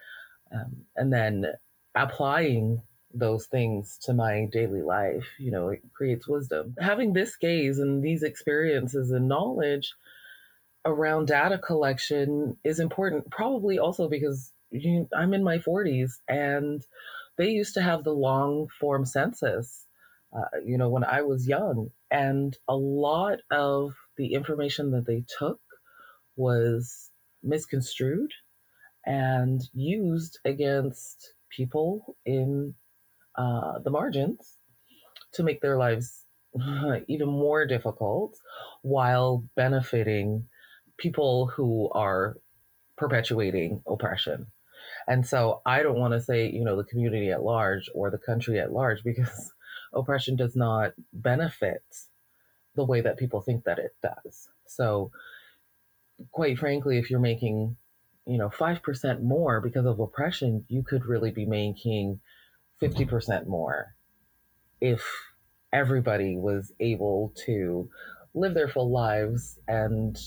um, 0.52 0.84
and 0.96 1.12
then 1.12 1.46
applying 1.94 2.82
those 3.14 3.46
things 3.46 3.98
to 4.02 4.12
my 4.12 4.48
daily 4.50 4.82
life. 4.82 5.24
You 5.38 5.52
know, 5.52 5.68
it 5.68 5.82
creates 5.94 6.28
wisdom. 6.28 6.74
Having 6.80 7.12
this 7.12 7.36
gaze 7.36 7.78
and 7.78 8.02
these 8.02 8.22
experiences 8.22 9.10
and 9.10 9.28
knowledge 9.28 9.94
around 10.84 11.28
data 11.28 11.58
collection 11.58 12.56
is 12.64 12.80
important, 12.80 13.30
probably 13.30 13.78
also 13.78 14.08
because 14.08 14.52
you, 14.70 15.08
I'm 15.16 15.32
in 15.32 15.44
my 15.44 15.58
40s 15.58 16.18
and 16.28 16.84
they 17.38 17.50
used 17.50 17.74
to 17.74 17.82
have 17.82 18.04
the 18.04 18.12
long 18.12 18.68
form 18.80 19.04
census, 19.06 19.86
uh, 20.36 20.58
you 20.64 20.76
know, 20.76 20.88
when 20.88 21.04
I 21.04 21.22
was 21.22 21.48
young. 21.48 21.90
And 22.10 22.56
a 22.68 22.76
lot 22.76 23.38
of 23.50 23.94
the 24.16 24.34
information 24.34 24.90
that 24.90 25.06
they 25.06 25.24
took 25.38 25.60
was 26.36 27.10
misconstrued 27.42 28.32
and 29.06 29.62
used 29.72 30.38
against 30.44 31.34
people 31.50 32.16
in 32.24 32.74
uh, 33.36 33.78
the 33.80 33.90
margins 33.90 34.56
to 35.32 35.42
make 35.42 35.60
their 35.60 35.76
lives 35.76 36.24
even 37.08 37.28
more 37.28 37.66
difficult 37.66 38.36
while 38.82 39.44
benefiting 39.56 40.46
people 40.96 41.46
who 41.46 41.90
are 41.92 42.36
perpetuating 42.96 43.82
oppression. 43.86 44.46
And 45.06 45.26
so 45.26 45.60
I 45.66 45.82
don't 45.82 45.98
want 45.98 46.14
to 46.14 46.20
say, 46.20 46.48
you 46.50 46.64
know, 46.64 46.76
the 46.76 46.84
community 46.84 47.30
at 47.30 47.42
large 47.42 47.90
or 47.94 48.10
the 48.10 48.18
country 48.18 48.60
at 48.60 48.72
large 48.72 49.02
because 49.04 49.52
oppression 49.92 50.36
does 50.36 50.54
not 50.56 50.92
benefit 51.12 51.82
the 52.74 52.84
way 52.84 53.00
that 53.00 53.18
people 53.18 53.40
think 53.40 53.64
that 53.64 53.78
it 53.78 53.94
does. 54.02 54.48
So 54.66 55.10
quite 56.30 56.58
frankly, 56.58 56.98
if 56.98 57.10
you're 57.10 57.20
making, 57.20 57.76
you 58.26 58.38
know, 58.38 58.48
5% 58.48 59.22
more 59.22 59.60
because 59.60 59.86
of 59.86 60.00
oppression, 60.00 60.64
you 60.68 60.82
could 60.82 61.04
really 61.04 61.30
be 61.30 61.46
making 61.46 62.20
50% 62.82 63.46
more 63.46 63.94
if 64.80 65.02
everybody 65.72 66.36
was 66.36 66.72
able 66.80 67.32
to 67.46 67.88
live 68.34 68.54
their 68.54 68.68
full 68.68 68.90
lives 68.90 69.58
and 69.68 70.18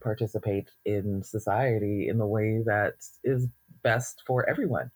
participate 0.00 0.70
in 0.84 1.22
society 1.22 2.08
in 2.08 2.18
the 2.18 2.26
way 2.26 2.62
that 2.64 2.94
is 3.24 3.48
best 3.82 4.22
for 4.26 4.48
everyone. 4.48 4.90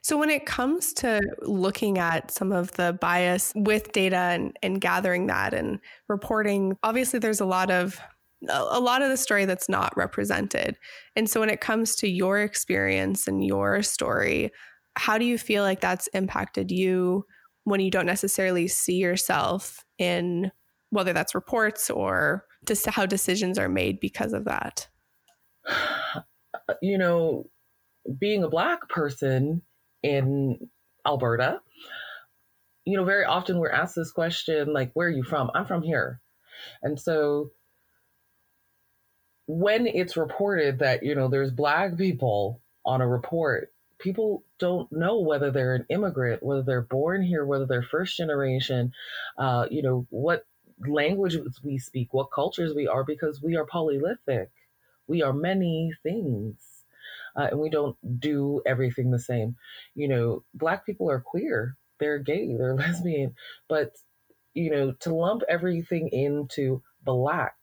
So, 0.00 0.16
when 0.16 0.30
it 0.30 0.46
comes 0.46 0.92
to 0.94 1.20
looking 1.42 1.98
at 1.98 2.30
some 2.30 2.52
of 2.52 2.72
the 2.72 2.96
bias 3.00 3.52
with 3.56 3.92
data 3.92 4.16
and, 4.16 4.56
and 4.62 4.80
gathering 4.80 5.26
that 5.26 5.52
and 5.52 5.80
reporting, 6.08 6.76
obviously 6.82 7.18
there's 7.18 7.40
a 7.40 7.46
lot 7.46 7.70
of 7.70 8.00
a 8.48 8.78
lot 8.78 9.02
of 9.02 9.08
the 9.08 9.16
story 9.16 9.44
that's 9.44 9.68
not 9.68 9.96
represented. 9.96 10.78
And 11.16 11.28
so 11.28 11.40
when 11.40 11.50
it 11.50 11.60
comes 11.60 11.96
to 11.96 12.08
your 12.08 12.40
experience 12.40 13.26
and 13.26 13.44
your 13.44 13.82
story, 13.82 14.52
how 14.98 15.16
do 15.16 15.24
you 15.24 15.38
feel 15.38 15.62
like 15.62 15.80
that's 15.80 16.08
impacted 16.08 16.70
you 16.70 17.24
when 17.64 17.80
you 17.80 17.90
don't 17.90 18.06
necessarily 18.06 18.66
see 18.66 18.96
yourself 18.96 19.84
in 19.98 20.50
whether 20.90 21.12
that's 21.12 21.34
reports 21.34 21.88
or 21.88 22.44
just 22.66 22.86
how 22.86 23.06
decisions 23.06 23.58
are 23.58 23.68
made 23.68 24.00
because 24.00 24.32
of 24.32 24.44
that? 24.44 24.88
You 26.82 26.98
know, 26.98 27.48
being 28.18 28.42
a 28.42 28.48
Black 28.48 28.90
person 28.90 29.62
in 30.02 30.68
Alberta, 31.06 31.62
you 32.84 32.94
know, 32.94 33.04
very 33.04 33.24
often 33.24 33.58
we're 33.58 33.70
asked 33.70 33.96
this 33.96 34.12
question 34.12 34.74
like, 34.74 34.90
where 34.92 35.08
are 35.08 35.10
you 35.10 35.22
from? 35.22 35.50
I'm 35.54 35.64
from 35.64 35.82
here. 35.82 36.20
And 36.82 37.00
so 37.00 37.52
when 39.46 39.86
it's 39.86 40.16
reported 40.16 40.80
that, 40.80 41.02
you 41.02 41.14
know, 41.14 41.28
there's 41.28 41.50
Black 41.50 41.96
people 41.96 42.60
on 42.84 43.00
a 43.00 43.08
report, 43.08 43.72
people 43.98 44.44
don't 44.58 44.90
know 44.92 45.20
whether 45.20 45.50
they're 45.50 45.74
an 45.74 45.86
immigrant, 45.88 46.42
whether 46.42 46.62
they're 46.62 46.82
born 46.82 47.22
here, 47.22 47.44
whether 47.44 47.66
they're 47.66 47.82
first 47.82 48.16
generation, 48.16 48.92
uh, 49.38 49.66
you 49.70 49.82
know, 49.82 50.06
what 50.10 50.44
languages 50.86 51.60
we 51.62 51.78
speak, 51.78 52.12
what 52.12 52.32
cultures 52.34 52.74
we 52.74 52.86
are, 52.86 53.04
because 53.04 53.42
we 53.42 53.56
are 53.56 53.66
polylithic. 53.66 54.48
We 55.06 55.22
are 55.22 55.32
many 55.32 55.92
things. 56.02 56.56
Uh, 57.36 57.48
and 57.52 57.60
we 57.60 57.70
don't 57.70 57.96
do 58.20 58.60
everything 58.66 59.10
the 59.10 59.18
same. 59.18 59.56
You 59.94 60.08
know, 60.08 60.44
Black 60.54 60.84
people 60.84 61.10
are 61.10 61.20
queer, 61.20 61.76
they're 62.00 62.18
gay, 62.18 62.56
they're 62.56 62.74
lesbian, 62.76 63.34
but, 63.68 63.92
you 64.54 64.70
know, 64.70 64.92
to 65.00 65.14
lump 65.14 65.42
everything 65.48 66.08
into 66.08 66.82
Black 67.04 67.54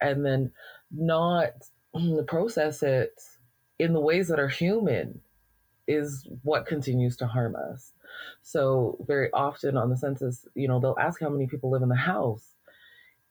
and 0.00 0.24
then 0.24 0.52
not 0.90 1.52
process 2.26 2.82
it 2.82 3.12
in 3.78 3.92
the 3.92 4.00
ways 4.00 4.28
that 4.28 4.40
are 4.40 4.48
human 4.48 5.20
is 5.90 6.24
what 6.44 6.66
continues 6.66 7.16
to 7.16 7.26
harm 7.26 7.56
us. 7.56 7.92
So 8.42 8.96
very 9.06 9.30
often 9.32 9.76
on 9.76 9.90
the 9.90 9.96
census, 9.96 10.46
you 10.54 10.68
know, 10.68 10.78
they'll 10.78 10.96
ask 11.00 11.20
how 11.20 11.28
many 11.28 11.48
people 11.48 11.70
live 11.70 11.82
in 11.82 11.88
the 11.88 11.96
house. 11.96 12.54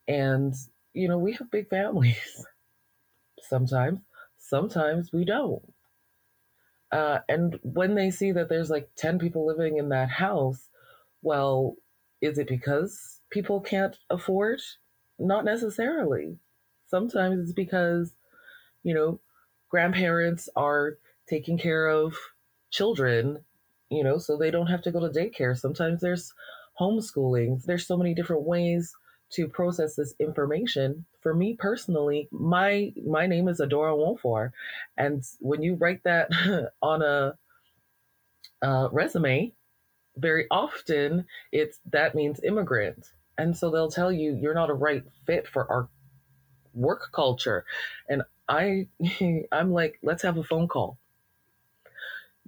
And, 0.07 0.53
you 0.93 1.07
know, 1.07 1.17
we 1.17 1.33
have 1.33 1.49
big 1.49 1.69
families. 1.69 2.45
sometimes, 3.41 3.99
sometimes 4.37 5.13
we 5.13 5.23
don't. 5.23 5.73
Uh, 6.91 7.19
and 7.29 7.59
when 7.63 7.95
they 7.95 8.11
see 8.11 8.33
that 8.33 8.49
there's 8.49 8.69
like 8.69 8.89
10 8.97 9.19
people 9.19 9.45
living 9.45 9.77
in 9.77 9.89
that 9.89 10.09
house, 10.09 10.67
well, 11.21 11.75
is 12.21 12.37
it 12.37 12.47
because 12.47 13.21
people 13.29 13.61
can't 13.61 13.97
afford? 14.09 14.59
Not 15.17 15.45
necessarily. 15.45 16.39
Sometimes 16.87 17.39
it's 17.39 17.53
because, 17.53 18.13
you 18.83 18.93
know, 18.93 19.19
grandparents 19.69 20.49
are 20.57 20.97
taking 21.29 21.57
care 21.57 21.87
of 21.87 22.15
children, 22.69 23.43
you 23.89 24.03
know, 24.03 24.17
so 24.17 24.37
they 24.37 24.51
don't 24.51 24.67
have 24.67 24.81
to 24.83 24.91
go 24.91 24.99
to 24.99 25.09
daycare. 25.09 25.57
Sometimes 25.57 26.01
there's 26.01 26.33
homeschooling. 26.79 27.63
There's 27.65 27.85
so 27.87 27.97
many 27.97 28.13
different 28.13 28.43
ways 28.43 28.93
to 29.31 29.47
process 29.47 29.95
this 29.95 30.15
information. 30.19 31.05
For 31.21 31.33
me 31.33 31.55
personally, 31.55 32.27
my 32.31 32.93
my 33.05 33.27
name 33.27 33.47
is 33.47 33.59
Adora 33.59 33.95
Nofor, 33.95 34.51
and 34.97 35.23
when 35.39 35.61
you 35.61 35.75
write 35.75 36.03
that 36.03 36.29
on 36.81 37.01
a, 37.01 37.35
a 38.61 38.89
resume, 38.91 39.53
very 40.17 40.47
often 40.49 41.25
it's 41.51 41.79
that 41.91 42.15
means 42.15 42.39
immigrant, 42.43 43.11
and 43.37 43.55
so 43.55 43.69
they'll 43.69 43.91
tell 43.91 44.11
you 44.11 44.35
you're 44.35 44.53
not 44.53 44.69
a 44.69 44.73
right 44.73 45.03
fit 45.25 45.47
for 45.47 45.69
our 45.69 45.89
work 46.73 47.11
culture, 47.13 47.65
and 48.07 48.23
I 48.47 48.87
I'm 49.51 49.71
like 49.71 49.99
let's 50.01 50.23
have 50.23 50.37
a 50.37 50.43
phone 50.43 50.67
call. 50.67 50.97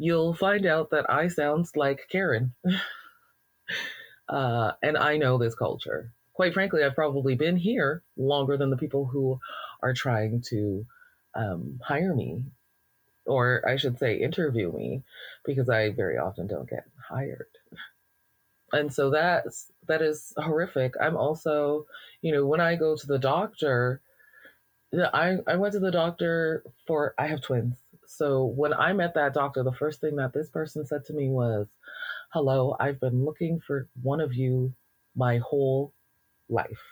You'll 0.01 0.33
find 0.33 0.65
out 0.65 0.89
that 0.91 1.09
I 1.09 1.27
sound 1.27 1.67
like 1.75 2.07
Karen. 2.11 2.53
uh, 4.29 4.71
and 4.81 4.97
I 4.97 5.17
know 5.17 5.37
this 5.37 5.55
culture 5.55 6.13
quite 6.41 6.55
frankly, 6.55 6.83
I've 6.83 6.95
probably 6.95 7.35
been 7.35 7.55
here 7.55 8.01
longer 8.17 8.57
than 8.57 8.71
the 8.71 8.77
people 8.77 9.05
who 9.05 9.39
are 9.83 9.93
trying 9.93 10.41
to 10.49 10.85
um, 11.35 11.79
hire 11.83 12.15
me, 12.15 12.45
or 13.27 13.63
I 13.67 13.75
should 13.75 13.99
say, 13.99 14.15
interview 14.15 14.71
me, 14.71 15.03
because 15.45 15.69
I 15.69 15.91
very 15.91 16.17
often 16.17 16.47
don't 16.47 16.67
get 16.67 16.85
hired. 17.09 17.45
And 18.73 18.91
so 18.91 19.11
that's 19.11 19.71
that 19.87 20.01
is 20.01 20.33
horrific. 20.35 20.95
I'm 20.99 21.15
also, 21.15 21.85
you 22.23 22.31
know, 22.31 22.47
when 22.47 22.59
I 22.59 22.75
go 22.75 22.95
to 22.95 23.05
the 23.05 23.19
doctor, 23.19 24.01
I 25.13 25.37
I 25.45 25.57
went 25.57 25.73
to 25.73 25.79
the 25.79 25.91
doctor 25.91 26.63
for 26.87 27.13
I 27.19 27.27
have 27.27 27.41
twins. 27.41 27.75
So 28.13 28.43
when 28.43 28.73
I 28.73 28.91
met 28.91 29.13
that 29.13 29.33
doctor, 29.33 29.63
the 29.63 29.71
first 29.71 30.01
thing 30.01 30.17
that 30.17 30.33
this 30.33 30.49
person 30.49 30.85
said 30.85 31.05
to 31.05 31.13
me 31.13 31.29
was, 31.29 31.67
"Hello, 32.33 32.75
I've 32.77 32.99
been 32.99 33.23
looking 33.23 33.61
for 33.61 33.87
one 34.01 34.19
of 34.19 34.33
you 34.33 34.73
my 35.15 35.37
whole 35.37 35.93
life, 36.49 36.83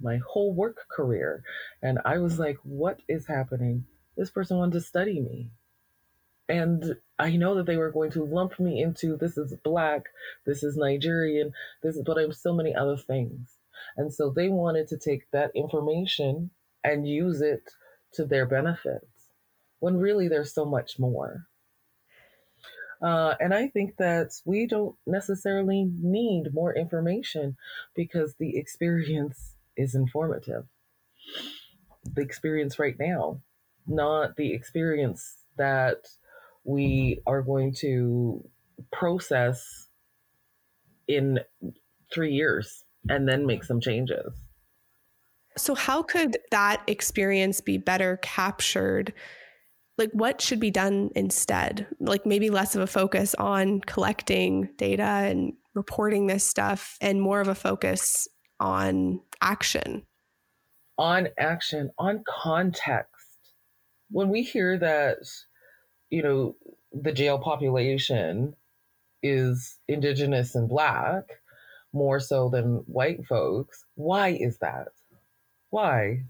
my 0.00 0.18
whole 0.18 0.54
work 0.54 0.86
career. 0.88 1.42
And 1.82 1.98
I 2.04 2.18
was 2.18 2.38
like, 2.38 2.56
what 2.62 3.00
is 3.08 3.26
happening? 3.26 3.84
This 4.16 4.30
person 4.30 4.58
wanted 4.58 4.74
to 4.74 4.80
study 4.80 5.20
me. 5.20 5.50
And 6.48 6.96
I 7.18 7.36
know 7.36 7.56
that 7.56 7.66
they 7.66 7.76
were 7.76 7.90
going 7.90 8.12
to 8.12 8.24
lump 8.24 8.60
me 8.60 8.80
into 8.80 9.16
this 9.16 9.36
is 9.36 9.52
black, 9.64 10.04
this 10.46 10.62
is 10.62 10.76
Nigerian, 10.76 11.52
this 11.82 11.96
is, 11.96 12.02
but 12.06 12.16
I'm 12.16 12.32
so 12.32 12.52
many 12.52 12.76
other 12.76 12.96
things. 12.96 13.58
And 13.96 14.14
so 14.14 14.30
they 14.30 14.48
wanted 14.48 14.86
to 14.88 14.98
take 14.98 15.30
that 15.32 15.50
information 15.56 16.50
and 16.84 17.08
use 17.08 17.40
it 17.40 17.72
to 18.14 18.24
their 18.24 18.46
benefits 18.46 19.09
when 19.80 19.96
really 19.96 20.28
there's 20.28 20.54
so 20.54 20.64
much 20.64 20.98
more. 20.98 21.46
Uh, 23.02 23.34
and 23.40 23.54
I 23.54 23.68
think 23.68 23.96
that 23.96 24.32
we 24.44 24.66
don't 24.66 24.94
necessarily 25.06 25.90
need 26.00 26.52
more 26.52 26.74
information 26.74 27.56
because 27.94 28.34
the 28.38 28.56
experience 28.56 29.56
is 29.76 29.94
informative. 29.94 30.64
The 32.14 32.22
experience 32.22 32.78
right 32.78 32.96
now, 32.98 33.40
not 33.86 34.36
the 34.36 34.52
experience 34.52 35.36
that 35.56 36.08
we 36.64 37.20
are 37.26 37.42
going 37.42 37.74
to 37.74 38.44
process 38.92 39.88
in 41.08 41.40
three 42.12 42.32
years 42.32 42.84
and 43.08 43.28
then 43.28 43.46
make 43.46 43.64
some 43.64 43.80
changes. 43.80 44.32
So, 45.56 45.74
how 45.74 46.02
could 46.02 46.38
that 46.50 46.82
experience 46.86 47.60
be 47.60 47.76
better 47.76 48.18
captured 48.22 49.12
like 50.00 50.10
what 50.12 50.40
should 50.40 50.58
be 50.58 50.70
done 50.70 51.10
instead? 51.14 51.86
Like 52.00 52.24
maybe 52.24 52.48
less 52.48 52.74
of 52.74 52.80
a 52.80 52.86
focus 52.86 53.34
on 53.34 53.80
collecting 53.82 54.70
data 54.78 55.02
and 55.02 55.52
reporting 55.74 56.26
this 56.26 56.42
stuff 56.42 56.96
and 57.02 57.20
more 57.20 57.40
of 57.40 57.48
a 57.48 57.54
focus 57.54 58.26
on 58.58 59.20
action. 59.42 60.06
On 60.96 61.28
action 61.38 61.90
on 61.98 62.24
context. 62.26 63.14
When 64.10 64.30
we 64.30 64.42
hear 64.42 64.78
that 64.78 65.18
you 66.08 66.22
know 66.22 66.56
the 66.92 67.12
jail 67.12 67.38
population 67.38 68.56
is 69.22 69.78
indigenous 69.86 70.54
and 70.54 70.66
black 70.66 71.24
more 71.92 72.20
so 72.20 72.48
than 72.48 72.82
white 72.86 73.26
folks 73.26 73.84
why 73.96 74.28
is 74.28 74.56
that? 74.58 74.88
Why? 75.68 76.24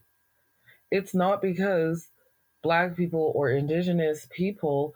It's 0.90 1.14
not 1.14 1.40
because 1.40 2.09
black 2.62 2.96
people 2.96 3.33
or 3.35 3.51
indigenous 3.51 4.27
people 4.31 4.94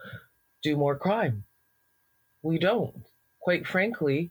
do 0.63 0.77
more 0.77 0.99
crime. 0.99 1.45
We 2.43 2.59
don't. 2.59 3.05
Quite 3.41 3.67
frankly, 3.67 4.31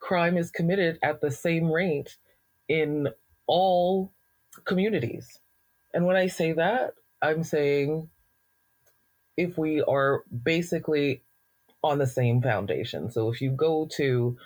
crime 0.00 0.36
is 0.36 0.50
committed 0.50 0.98
at 1.02 1.20
the 1.20 1.30
same 1.30 1.70
rate 1.70 2.16
in 2.68 3.08
all 3.46 4.12
communities. 4.64 5.38
And 5.92 6.06
when 6.06 6.16
I 6.16 6.28
say 6.28 6.52
that, 6.52 6.94
I'm 7.22 7.42
saying 7.42 8.08
if 9.36 9.58
we 9.58 9.82
are 9.82 10.22
basically 10.44 11.22
on 11.82 11.98
the 11.98 12.06
same 12.06 12.42
foundation. 12.42 13.10
So 13.10 13.30
if 13.30 13.40
you 13.40 13.50
go 13.50 13.88
to 13.96 14.36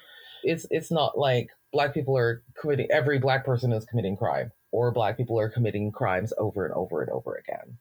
it's 0.45 0.67
it's 0.71 0.91
not 0.91 1.19
like 1.19 1.49
black 1.73 1.95
people 1.95 2.17
are 2.17 2.43
committing 2.61 2.89
every 2.93 3.19
black 3.19 3.45
person 3.45 3.73
is 3.73 3.85
committing 3.85 4.17
crime 4.17 4.53
or 4.71 4.93
black 4.93 5.17
people 5.17 5.39
are 5.39 5.49
committing 5.49 5.91
crimes 5.91 6.33
over 6.39 6.65
and 6.65 6.75
over 6.75 7.03
and 7.03 7.11
over 7.11 7.35
again. 7.35 7.79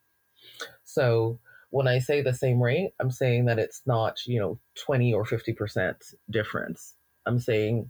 So 0.83 1.39
when 1.69 1.87
I 1.87 1.99
say 1.99 2.21
the 2.21 2.33
same 2.33 2.61
rate, 2.61 2.91
I'm 2.99 3.11
saying 3.11 3.45
that 3.45 3.59
it's 3.59 3.81
not, 3.85 4.25
you 4.27 4.39
know, 4.39 4.59
20 4.85 5.13
or 5.13 5.25
50% 5.25 5.95
difference. 6.29 6.93
I'm 7.25 7.39
saying 7.39 7.89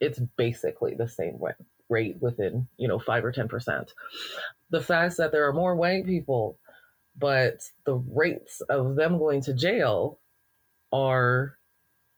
it's 0.00 0.20
basically 0.36 0.94
the 0.94 1.08
same 1.08 1.38
rate 1.88 2.16
within, 2.20 2.68
you 2.76 2.86
know, 2.86 2.98
5 2.98 3.24
or 3.24 3.32
10%. 3.32 3.88
The 4.70 4.80
fact 4.80 5.16
that 5.16 5.32
there 5.32 5.48
are 5.48 5.52
more 5.52 5.74
white 5.74 6.06
people, 6.06 6.58
but 7.16 7.60
the 7.84 7.94
rates 7.94 8.60
of 8.68 8.94
them 8.94 9.18
going 9.18 9.40
to 9.42 9.54
jail 9.54 10.20
are 10.92 11.58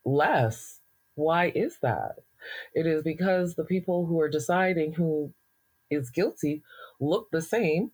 less. 0.04 0.80
Why 1.14 1.52
is 1.54 1.78
that? 1.82 2.16
It 2.74 2.86
is 2.86 3.02
because 3.02 3.54
the 3.54 3.64
people 3.64 4.06
who 4.06 4.20
are 4.20 4.28
deciding 4.28 4.94
who 4.94 5.32
is 5.90 6.10
guilty 6.10 6.62
look 7.00 7.28
the 7.30 7.42
same 7.42 7.92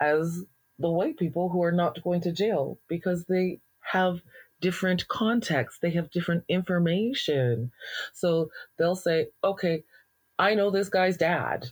as 0.00 0.44
the 0.80 0.90
white 0.90 1.18
people 1.18 1.48
who 1.48 1.62
are 1.62 1.72
not 1.72 2.02
going 2.02 2.22
to 2.22 2.32
jail 2.32 2.78
because 2.88 3.24
they 3.24 3.60
have 3.80 4.20
different 4.60 5.08
contexts, 5.08 5.80
they 5.80 5.90
have 5.90 6.10
different 6.10 6.44
information. 6.48 7.70
So 8.12 8.50
they'll 8.78 8.96
say, 8.96 9.28
okay, 9.42 9.84
I 10.38 10.54
know 10.54 10.70
this 10.70 10.88
guy's 10.88 11.16
dad. 11.16 11.68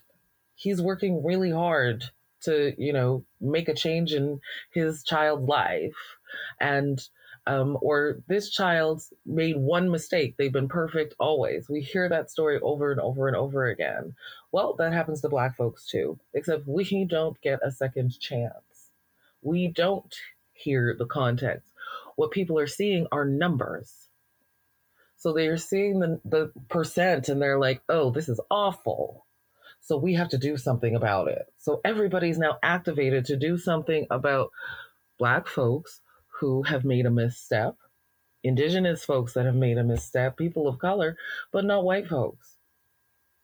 He's 0.54 0.82
working 0.82 1.24
really 1.24 1.50
hard 1.50 2.04
to, 2.42 2.74
you 2.78 2.92
know, 2.92 3.24
make 3.40 3.68
a 3.68 3.74
change 3.74 4.12
in 4.12 4.40
his 4.70 5.02
child's 5.02 5.48
life. 5.48 6.16
And 6.60 7.00
um, 7.46 7.78
or 7.80 8.18
this 8.28 8.50
child's 8.50 9.10
made 9.24 9.56
one 9.56 9.90
mistake. 9.90 10.34
They've 10.36 10.52
been 10.52 10.68
perfect 10.68 11.14
always. 11.18 11.66
We 11.70 11.80
hear 11.80 12.06
that 12.10 12.30
story 12.30 12.60
over 12.60 12.92
and 12.92 13.00
over 13.00 13.26
and 13.26 13.36
over 13.36 13.66
again. 13.66 14.14
Well, 14.52 14.74
that 14.74 14.92
happens 14.92 15.22
to 15.22 15.30
Black 15.30 15.56
folks 15.56 15.86
too, 15.86 16.18
except 16.34 16.68
we 16.68 17.06
don't 17.08 17.40
get 17.40 17.60
a 17.62 17.72
second 17.72 18.18
chance 18.20 18.52
we 19.42 19.68
don't 19.68 20.14
hear 20.52 20.94
the 20.98 21.06
context. 21.06 21.68
What 22.16 22.30
people 22.30 22.58
are 22.58 22.66
seeing 22.66 23.06
are 23.12 23.24
numbers. 23.24 24.08
So 25.16 25.32
they 25.32 25.48
are 25.48 25.56
seeing 25.56 26.00
the, 26.00 26.20
the 26.24 26.52
percent 26.68 27.28
and 27.28 27.40
they're 27.42 27.58
like, 27.58 27.82
oh, 27.88 28.10
this 28.10 28.28
is 28.28 28.40
awful. 28.50 29.26
So 29.80 29.96
we 29.96 30.14
have 30.14 30.28
to 30.30 30.38
do 30.38 30.56
something 30.56 30.94
about 30.94 31.28
it. 31.28 31.46
So 31.58 31.80
everybody's 31.84 32.38
now 32.38 32.58
activated 32.62 33.24
to 33.26 33.36
do 33.36 33.58
something 33.58 34.06
about 34.10 34.50
Black 35.18 35.48
folks 35.48 36.00
who 36.40 36.62
have 36.62 36.84
made 36.84 37.06
a 37.06 37.10
misstep, 37.10 37.74
Indigenous 38.44 39.04
folks 39.04 39.32
that 39.32 39.46
have 39.46 39.56
made 39.56 39.78
a 39.78 39.84
misstep, 39.84 40.36
people 40.36 40.68
of 40.68 40.78
color, 40.78 41.16
but 41.52 41.64
not 41.64 41.84
white 41.84 42.08
folks. 42.08 42.56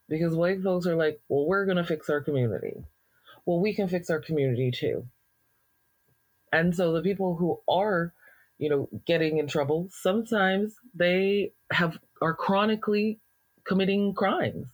Because 0.09 0.37
white 0.37 0.63
folks 0.63 0.87
are 0.87 0.97
like, 0.97 1.21
well, 1.29 1.47
we're 1.47 1.65
going 1.65 1.79
to 1.79 1.85
fix 1.85 2.09
our 2.11 2.21
community. 2.21 2.85
Well, 3.47 3.61
we 3.61 3.75
can 3.75 3.89
fix 3.89 4.11
our 4.11 4.21
community 4.21 4.71
too. 4.71 5.07
And 6.55 6.73
so 6.75 6.93
the 6.93 7.03
people 7.03 7.35
who 7.35 7.61
are, 7.69 8.15
you 8.59 8.71
know, 8.71 8.89
getting 9.05 9.39
in 9.39 9.49
trouble, 9.49 9.89
sometimes 9.91 10.77
they 10.95 11.53
have 11.73 11.99
are 12.23 12.35
chronically 12.35 13.19
committing 13.67 14.15
crimes. 14.15 14.69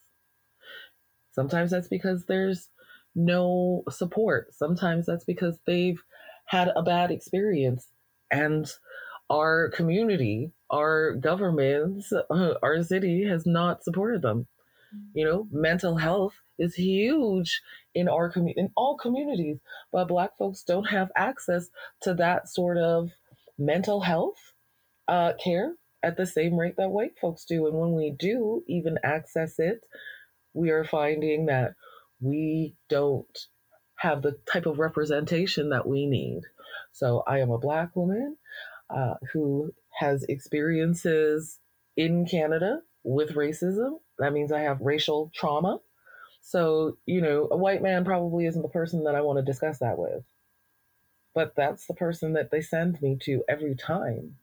Sometimes 1.33 1.71
that's 1.71 1.89
because 1.89 2.27
there's 2.27 2.69
no 3.15 3.83
support. 3.89 4.55
Sometimes 4.55 5.07
that's 5.07 5.25
because 5.25 5.59
they've 5.67 6.03
had 6.45 6.71
a 6.77 6.83
bad 6.83 7.11
experience. 7.11 7.89
And 8.31 8.71
our 9.31 9.71
community, 9.71 10.53
our 10.69 11.15
governments, 11.15 12.13
uh, 12.13 12.55
our 12.63 12.83
city 12.83 13.25
has 13.25 13.47
not 13.47 13.85
supported 13.85 14.21
them. 14.21 14.49
You 15.13 15.25
know, 15.25 15.49
mental 15.51 15.97
health 15.97 16.35
is 16.59 16.75
huge 16.75 17.63
in 17.95 18.09
our 18.09 18.31
community, 18.31 18.61
in 18.61 18.71
all 18.77 18.97
communities, 18.97 19.59
but 19.93 20.09
Black 20.09 20.37
folks 20.37 20.63
don't 20.63 20.85
have 20.85 21.11
access 21.17 21.69
to 22.03 22.15
that 22.15 22.49
sort 22.49 22.79
of 22.79 23.11
mental 23.59 24.01
health 24.01 24.53
uh, 25.09 25.33
care 25.43 25.75
at 26.03 26.17
the 26.17 26.27
same 26.27 26.57
rate 26.57 26.77
that 26.77 26.91
white 26.91 27.19
folks 27.21 27.45
do. 27.45 27.67
And 27.67 27.77
when 27.77 27.93
we 27.93 28.11
do 28.11 28.63
even 28.67 28.99
access 29.03 29.59
it, 29.59 29.81
we 30.55 30.71
are 30.71 30.85
finding 30.85 31.47
that 31.47 31.75
we 32.21 32.75
don't 32.89 33.39
have 33.97 34.23
the 34.23 34.39
type 34.51 34.67
of 34.67 34.79
representation 34.79 35.71
that 35.71 35.87
we 35.87 36.07
need. 36.07 36.43
So 36.93 37.23
I 37.27 37.41
am 37.41 37.51
a 37.51 37.59
Black 37.59 37.95
woman 37.95 38.37
uh, 38.89 39.15
who 39.33 39.73
has 39.99 40.25
experiences 40.25 41.59
in 41.97 42.27
Canada 42.27 42.81
with 43.03 43.35
racism. 43.35 44.01
That 44.19 44.33
means 44.33 44.53
I 44.53 44.61
have 44.61 44.81
racial 44.81 45.31
trauma. 45.35 45.81
So, 46.43 46.97
you 47.07 47.21
know, 47.21 47.49
a 47.51 47.57
white 47.57 47.83
man 47.83 48.05
probably 48.05 48.47
isn't 48.47 48.63
the 48.63 48.69
person 48.69 49.05
that 49.05 49.15
I 49.15 49.21
want 49.21 49.39
to 49.39 49.45
discuss 49.45 49.79
that 49.79 49.99
with. 49.99 50.25
But 51.35 51.55
that's 51.55 51.87
the 51.87 51.95
person 51.95 52.33
that 52.33 52.51
they 52.51 52.61
send 52.61 53.01
me 53.01 53.17
to 53.23 53.45
every 53.49 53.75
time. 53.75 54.37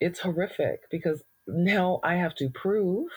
It's 0.00 0.20
horrific 0.20 0.88
because 0.90 1.22
now 1.46 2.00
I 2.02 2.14
have 2.14 2.34
to 2.36 2.48
prove 2.48 3.08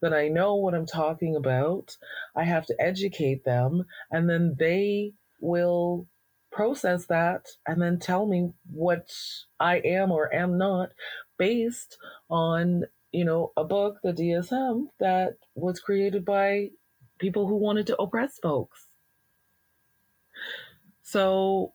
that 0.00 0.14
I 0.14 0.28
know 0.28 0.54
what 0.54 0.74
I'm 0.74 0.86
talking 0.86 1.36
about. 1.36 1.96
I 2.36 2.44
have 2.44 2.66
to 2.66 2.76
educate 2.80 3.44
them, 3.44 3.86
and 4.10 4.28
then 4.28 4.56
they 4.58 5.14
will 5.40 6.06
process 6.50 7.06
that 7.06 7.46
and 7.66 7.80
then 7.80 7.98
tell 7.98 8.26
me 8.26 8.52
what 8.72 9.12
I 9.58 9.76
am 9.78 10.10
or 10.10 10.32
am 10.34 10.58
not 10.58 10.90
based 11.38 11.96
on, 12.28 12.84
you 13.12 13.24
know, 13.24 13.52
a 13.56 13.64
book, 13.64 13.98
the 14.02 14.12
DSM, 14.12 14.88
that 14.98 15.36
was 15.54 15.80
created 15.80 16.24
by 16.24 16.70
people 17.18 17.46
who 17.46 17.56
wanted 17.56 17.86
to 17.88 18.00
oppress 18.00 18.38
folks. 18.38 18.86
So 21.02 21.72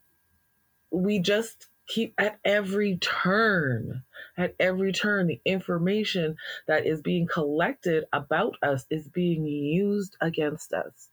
we 0.91 1.19
just 1.19 1.67
keep 1.87 2.13
at 2.17 2.39
every 2.43 2.97
turn, 2.97 4.03
at 4.37 4.55
every 4.59 4.91
turn, 4.91 5.27
the 5.27 5.41
information 5.45 6.37
that 6.67 6.85
is 6.85 7.01
being 7.01 7.27
collected 7.27 8.05
about 8.11 8.55
us 8.63 8.85
is 8.89 9.07
being 9.07 9.45
used 9.45 10.15
against 10.21 10.73
us. 10.73 11.09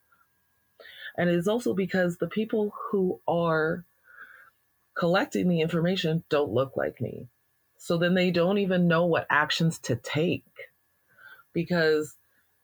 And 1.17 1.29
it 1.29 1.35
is 1.35 1.49
also 1.49 1.75
because 1.75 2.17
the 2.17 2.29
people 2.29 2.73
who 2.91 3.21
are 3.29 3.85
collecting 4.95 5.49
the 5.49 5.61
information 5.61 6.25
don't 6.29 6.53
look 6.53 6.77
like 6.77 7.01
me. 7.01 7.29
So 7.83 7.99
then 7.99 8.15
they 8.15 8.31
don't 8.31 8.59
even 8.59 8.87
know 8.87 9.07
what 9.07 9.27
actions 9.29 9.81
to 9.81 9.97
take. 9.97 10.47
Because 11.53 12.17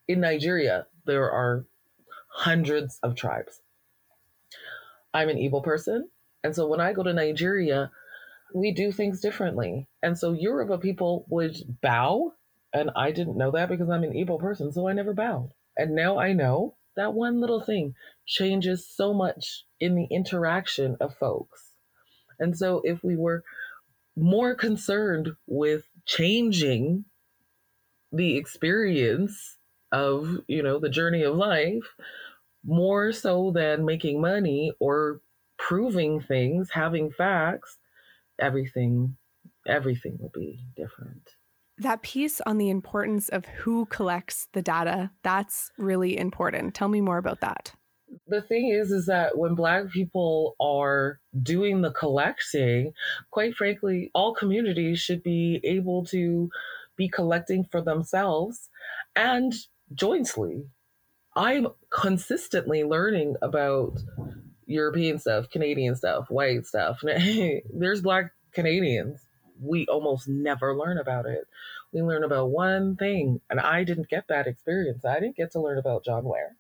in 0.07 0.21
Nigeria, 0.21 0.87
there 1.07 1.29
are 1.29 1.67
hundreds 2.29 3.01
of 3.03 3.17
tribes. 3.17 3.61
I'm 5.13 5.29
an 5.29 5.37
Igbo 5.37 5.65
person. 5.65 6.09
And 6.45 6.55
so 6.55 6.69
when 6.69 6.81
I 6.81 6.93
go 6.93 7.03
to 7.03 7.13
Nigeria, 7.13 7.91
we 8.55 8.71
do 8.71 8.93
things 8.93 9.21
differently. 9.21 9.89
And 10.05 10.17
so 10.17 10.35
Yoruba 10.35 10.79
people 10.79 11.27
would 11.29 11.57
bow. 11.83 12.35
And 12.73 12.91
I 12.95 13.11
didn't 13.11 13.37
know 13.37 13.51
that 13.51 13.69
because 13.69 13.91
I'm 13.91 14.05
an 14.05 14.13
Igbo 14.13 14.39
person. 14.39 14.71
So 14.71 14.87
I 14.87 14.93
never 14.93 15.15
bowed. 15.15 15.51
And 15.77 15.97
now 15.97 16.21
I 16.21 16.33
know 16.33 16.77
that 16.95 17.13
one 17.13 17.41
little 17.41 17.61
thing 17.61 17.97
changes 18.25 18.87
so 18.87 19.13
much 19.13 19.65
in 19.81 19.97
the 19.97 20.07
interaction 20.13 20.97
of 21.01 21.17
folks. 21.17 21.73
And 22.39 22.57
so 22.57 22.83
if 22.85 23.03
we 23.03 23.17
were 23.17 23.43
more 24.19 24.55
concerned 24.55 25.31
with 25.47 25.85
changing 26.07 27.05
the 28.13 28.37
experience 28.37 29.59
of, 29.93 30.39
you 30.47 30.63
know, 30.63 30.79
the 30.79 30.89
journey 30.89 31.23
of 31.23 31.37
life, 31.37 31.95
more 32.65 33.13
so 33.13 33.51
than 33.51 33.85
making 33.85 34.21
money 34.21 34.73
or 34.81 35.21
proving 35.59 36.21
things, 36.21 36.71
having 36.71 37.11
facts, 37.11 37.79
everything 38.39 39.17
everything 39.67 40.17
will 40.19 40.31
be 40.35 40.65
different. 40.77 41.35
That 41.79 42.03
piece 42.03 42.41
on 42.41 42.59
the 42.59 42.71
importance 42.71 43.29
of 43.29 43.45
who 43.45 43.87
collects 43.87 44.49
the 44.53 44.63
data, 44.63 45.11
that's 45.23 45.71
really 45.79 46.17
important. 46.19 46.75
Tell 46.75 46.89
me 46.89 47.01
more 47.01 47.19
about 47.19 47.41
that. 47.41 47.73
The 48.27 48.43
thing 48.43 48.69
is 48.69 48.91
is 48.91 49.07
that 49.07 49.39
when 49.39 49.55
black 49.55 49.91
people 49.91 50.57
are 50.61 51.21
doing 51.43 51.83
the 51.83 51.91
collecting, 51.91 52.93
quite 53.31 53.55
frankly, 53.55 54.11
all 54.15 54.35
communities 54.35 55.01
should 55.01 55.23
be 55.23 55.61
able 55.65 56.05
to 56.07 56.51
be 56.97 57.09
collecting 57.09 57.65
for 57.65 57.81
themselves 57.81 58.69
and 59.17 59.55
jointly. 59.95 60.67
I'm 61.37 61.69
consistently 61.91 62.85
learning 62.85 63.37
about 63.43 63.99
European 64.67 65.19
stuff, 65.19 65.51
Canadian 65.51 65.97
stuff, 65.97 66.27
white 66.29 66.67
stuff. 66.67 67.01
There's 67.73 68.03
black 68.03 68.33
Canadians. 68.53 69.21
We 69.61 69.87
almost 69.87 70.29
never 70.29 70.77
learn 70.77 70.99
about 70.99 71.27
it. 71.27 71.47
We 71.93 72.03
learn 72.03 72.23
about 72.25 72.51
one 72.51 72.97
thing, 72.97 73.41
and 73.49 73.61
I 73.61 73.85
didn't 73.85 74.11
get 74.11 74.29
that 74.29 74.47
experience. 74.47 75.05
I 75.05 75.21
didn't 75.21 75.37
get 75.37 75.53
to 75.53 75.61
learn 75.61 75.79
about 75.79 76.05
John 76.05 76.25
Ware. 76.25 76.58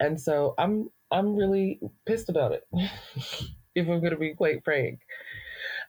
And 0.00 0.20
so 0.20 0.54
I'm 0.58 0.90
I'm 1.10 1.36
really 1.36 1.80
pissed 2.04 2.28
about 2.28 2.52
it, 2.52 2.64
if 3.74 3.88
I'm 3.88 4.02
gonna 4.02 4.16
be 4.16 4.34
quite 4.34 4.64
frank. 4.64 5.00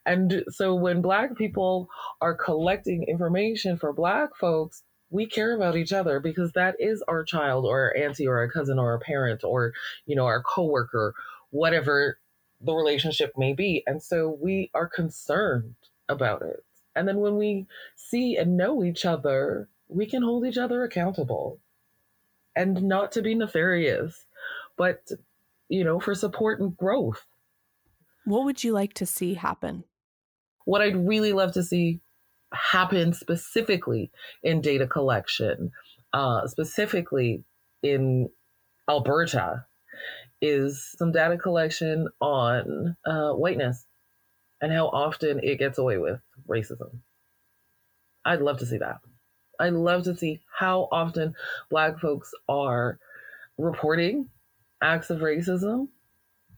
And 0.06 0.43
so 0.50 0.76
when 0.76 1.02
black 1.02 1.36
people 1.36 1.89
are 2.22 2.36
collecting 2.36 3.04
information 3.08 3.78
for 3.78 3.91
black 3.93 4.36
folks, 4.39 4.84
we 5.10 5.26
care 5.26 5.56
about 5.56 5.76
each 5.76 5.91
other 5.93 6.20
because 6.20 6.54
that 6.54 6.76
is 6.80 7.04
our 7.08 7.24
child 7.24 7.65
or 7.65 7.80
our 7.80 7.98
auntie 7.98 8.28
or 8.28 8.38
our 8.38 8.50
cousin 8.50 8.80
or 8.80 8.91
our 8.91 9.00
parent 9.00 9.43
or 9.43 9.74
you 10.06 10.15
know 10.15 10.26
our 10.26 10.41
coworker 10.41 11.13
whatever 11.50 12.20
the 12.62 12.74
relationship 12.74 13.34
may 13.38 13.54
be. 13.54 13.84
And 13.86 14.02
so 14.02 14.38
we 14.41 14.72
are 14.74 14.88
concerned 14.88 15.76
about 16.10 16.41
it. 16.41 16.63
And 16.96 17.08
then 17.08 17.17
when 17.20 17.38
we 17.38 17.67
see 17.96 18.36
and 18.38 18.58
know 18.58 18.84
each 18.84 19.06
other 19.06 19.70
we 19.89 20.06
can 20.06 20.22
hold 20.22 20.46
each 20.46 20.58
other 20.58 20.84
accountable 20.84 21.60
and 22.58 22.84
not 22.84 23.12
to 23.12 23.22
be 23.22 23.36
nefarious 23.36 24.26
but 24.78 25.12
you 25.70 25.84
know 25.84 26.00
for 26.00 26.15
support 26.15 26.60
and 26.60 26.76
growth 26.76 27.26
what 28.26 28.43
would 28.43 28.63
you 28.63 28.74
like 28.74 28.93
to 28.93 29.06
see 29.06 29.36
happen 29.36 29.84
what 30.65 30.82
i'd 30.82 31.08
really 31.08 31.32
love 31.32 31.54
to 31.54 31.63
see 31.63 32.02
happen 32.54 33.13
specifically 33.13 34.12
in 34.43 34.62
data 34.62 34.88
collection, 34.88 35.72
uh, 36.13 36.48
specifically 36.48 37.43
in 37.84 38.30
Alberta, 38.89 39.65
is 40.41 40.93
some 40.98 41.12
data 41.12 41.38
collection 41.38 42.08
on 42.22 42.96
uh, 43.06 43.32
whiteness 43.32 43.86
and 44.62 44.72
how 44.72 44.88
often 44.88 45.39
it 45.43 45.60
gets 45.60 45.78
away 45.78 45.98
with 45.98 46.20
racism. 46.48 47.00
I'd 48.24 48.41
love 48.41 48.60
to 48.60 48.65
see 48.65 48.78
that. 48.78 48.98
I'd 49.60 49.74
love 49.74 50.04
to 50.04 50.15
see 50.15 50.39
how 50.58 50.88
often 50.91 51.34
Black 51.70 52.00
folks 52.00 52.32
are 52.48 53.00
reporting 53.58 54.30
acts 54.82 55.10
of 55.10 55.20
racism, 55.20 55.88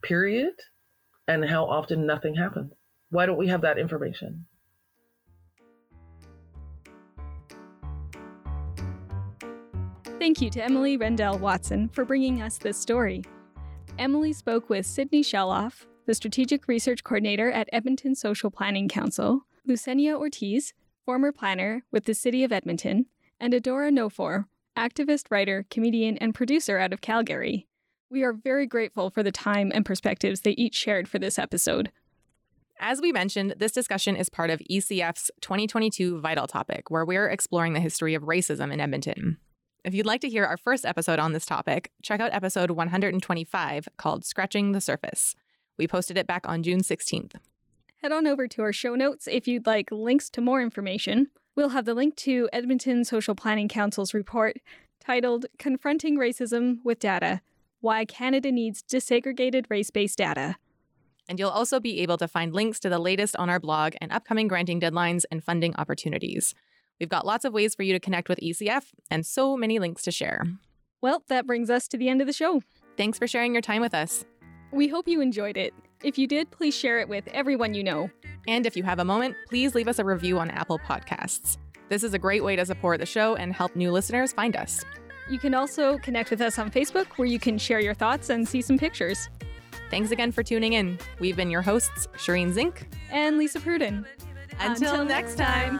period, 0.01 0.53
and 1.27 1.45
how 1.45 1.65
often 1.65 2.05
nothing 2.05 2.35
happens. 2.35 2.73
Why 3.09 3.25
don't 3.25 3.37
we 3.37 3.47
have 3.47 3.61
that 3.61 3.77
information? 3.77 4.45
Thank 10.19 10.41
you 10.41 10.49
to 10.49 10.63
Emily 10.63 10.97
Rendell 10.97 11.39
Watson 11.39 11.87
for 11.89 12.03
bringing 12.03 12.41
us 12.41 12.57
this 12.57 12.77
story. 12.77 13.23
Emily 13.97 14.33
spoke 14.33 14.69
with 14.69 14.85
Sydney 14.85 15.23
Sheloff, 15.23 15.85
the 16.05 16.13
Strategic 16.13 16.67
Research 16.67 17.03
Coordinator 17.03 17.49
at 17.51 17.69
Edmonton 17.71 18.15
Social 18.15 18.51
Planning 18.51 18.89
Council, 18.89 19.41
Lucenia 19.65 20.17
Ortiz, 20.17 20.73
former 21.09 21.31
planner 21.31 21.81
with 21.91 22.05
the 22.05 22.13
City 22.13 22.43
of 22.43 22.51
Edmonton, 22.51 23.07
and 23.39 23.51
Adora 23.51 23.89
Nofor, 23.91 24.45
activist, 24.77 25.31
writer, 25.31 25.65
comedian, 25.71 26.19
and 26.19 26.35
producer 26.35 26.77
out 26.77 26.93
of 26.93 27.01
Calgary. 27.01 27.67
We 28.11 28.21
are 28.21 28.31
very 28.31 28.67
grateful 28.67 29.09
for 29.09 29.23
the 29.23 29.31
time 29.31 29.71
and 29.73 29.83
perspectives 29.83 30.41
they 30.41 30.51
each 30.51 30.75
shared 30.75 31.07
for 31.07 31.17
this 31.17 31.39
episode. 31.39 31.91
As 32.79 33.01
we 33.01 33.11
mentioned, 33.11 33.55
this 33.57 33.71
discussion 33.71 34.15
is 34.15 34.29
part 34.29 34.51
of 34.51 34.61
ECF's 34.69 35.31
2022 35.41 36.19
Vital 36.19 36.45
Topic, 36.45 36.91
where 36.91 37.05
we're 37.05 37.27
exploring 37.27 37.73
the 37.73 37.79
history 37.79 38.13
of 38.13 38.21
racism 38.21 38.71
in 38.71 38.79
Edmonton. 38.79 39.37
If 39.83 39.95
you'd 39.95 40.05
like 40.05 40.21
to 40.21 40.29
hear 40.29 40.45
our 40.45 40.57
first 40.57 40.85
episode 40.85 41.17
on 41.17 41.33
this 41.33 41.47
topic, 41.47 41.91
check 42.03 42.19
out 42.19 42.35
episode 42.35 42.69
125 42.69 43.87
called 43.97 44.25
Scratching 44.25 44.73
the 44.73 44.79
Surface. 44.79 45.33
We 45.75 45.87
posted 45.87 46.19
it 46.19 46.27
back 46.27 46.47
on 46.47 46.61
June 46.61 46.81
16th. 46.81 47.33
Head 48.01 48.13
on 48.13 48.27
over 48.27 48.47
to 48.47 48.61
our 48.61 48.71
show 48.71 48.95
notes 48.95 49.27
if 49.29 49.45
you'd 49.45 49.67
like 49.67 49.91
links 49.91 50.29
to 50.29 50.39
more 50.39 50.61
information. 50.61 51.27
We'll 51.57 51.69
have 51.69 51.83
the 51.83 51.93
link 51.93 52.15
to 52.17 52.47
Edmonton 52.53 53.03
Social 53.03 53.35
Planning 53.35 53.67
Council's 53.67 54.13
report 54.13 54.55
titled 55.05 55.47
Confronting 55.57 56.17
Racism 56.17 56.77
with 56.85 56.99
Data 56.99 57.41
Why 57.81 58.05
Canada 58.05 58.53
Needs 58.53 58.81
Disaggregated 58.81 59.65
Race 59.69 59.91
Based 59.91 60.17
Data. 60.17 60.55
And 61.27 61.37
you'll 61.39 61.49
also 61.49 61.81
be 61.81 61.99
able 61.99 62.15
to 62.19 62.27
find 62.29 62.53
links 62.53 62.79
to 62.79 62.89
the 62.89 62.99
latest 62.99 63.35
on 63.35 63.49
our 63.49 63.59
blog 63.59 63.95
and 63.99 64.13
upcoming 64.13 64.47
granting 64.47 64.79
deadlines 64.79 65.25
and 65.29 65.43
funding 65.43 65.75
opportunities. 65.75 66.55
We've 67.01 67.09
got 67.09 67.25
lots 67.25 67.43
of 67.43 67.51
ways 67.51 67.75
for 67.75 67.83
you 67.83 67.91
to 67.91 67.99
connect 67.99 68.29
with 68.29 68.39
ECF 68.39 68.93
and 69.11 69.25
so 69.25 69.57
many 69.57 69.77
links 69.77 70.03
to 70.03 70.11
share. 70.11 70.45
Well, 71.01 71.25
that 71.27 71.45
brings 71.45 71.69
us 71.69 71.89
to 71.89 71.97
the 71.97 72.07
end 72.07 72.21
of 72.21 72.27
the 72.27 72.33
show. 72.33 72.63
Thanks 72.95 73.19
for 73.19 73.27
sharing 73.27 73.51
your 73.51 73.61
time 73.61 73.81
with 73.81 73.93
us. 73.93 74.23
We 74.71 74.87
hope 74.87 75.09
you 75.09 75.19
enjoyed 75.19 75.57
it. 75.57 75.73
If 76.03 76.17
you 76.17 76.27
did, 76.27 76.49
please 76.51 76.73
share 76.73 76.99
it 76.99 77.09
with 77.09 77.27
everyone 77.27 77.73
you 77.73 77.83
know. 77.83 78.09
And 78.47 78.65
if 78.65 78.77
you 78.77 78.83
have 78.83 78.99
a 78.99 79.05
moment, 79.05 79.35
please 79.49 79.75
leave 79.75 79.87
us 79.87 79.99
a 79.99 80.05
review 80.05 80.39
on 80.39 80.49
Apple 80.49 80.79
Podcasts. 80.79 81.57
This 81.89 82.03
is 82.03 82.13
a 82.13 82.19
great 82.19 82.43
way 82.43 82.55
to 82.55 82.65
support 82.65 82.99
the 82.99 83.05
show 83.05 83.35
and 83.35 83.53
help 83.53 83.75
new 83.75 83.91
listeners 83.91 84.31
find 84.31 84.55
us. 84.55 84.85
You 85.29 85.39
can 85.39 85.53
also 85.53 85.97
connect 85.97 86.31
with 86.31 86.41
us 86.41 86.57
on 86.57 86.71
Facebook, 86.71 87.07
where 87.17 87.27
you 87.27 87.39
can 87.39 87.57
share 87.57 87.79
your 87.79 87.93
thoughts 87.93 88.29
and 88.29 88.47
see 88.47 88.61
some 88.61 88.77
pictures. 88.77 89.29
Thanks 89.89 90.11
again 90.11 90.31
for 90.31 90.41
tuning 90.41 90.73
in. 90.73 90.99
We've 91.19 91.35
been 91.35 91.51
your 91.51 91.61
hosts, 91.61 92.07
Shireen 92.15 92.51
Zink. 92.51 92.87
And 93.11 93.37
Lisa 93.37 93.59
Pruden. 93.59 94.05
Until 94.59 95.03
next 95.03 95.37
time. 95.37 95.79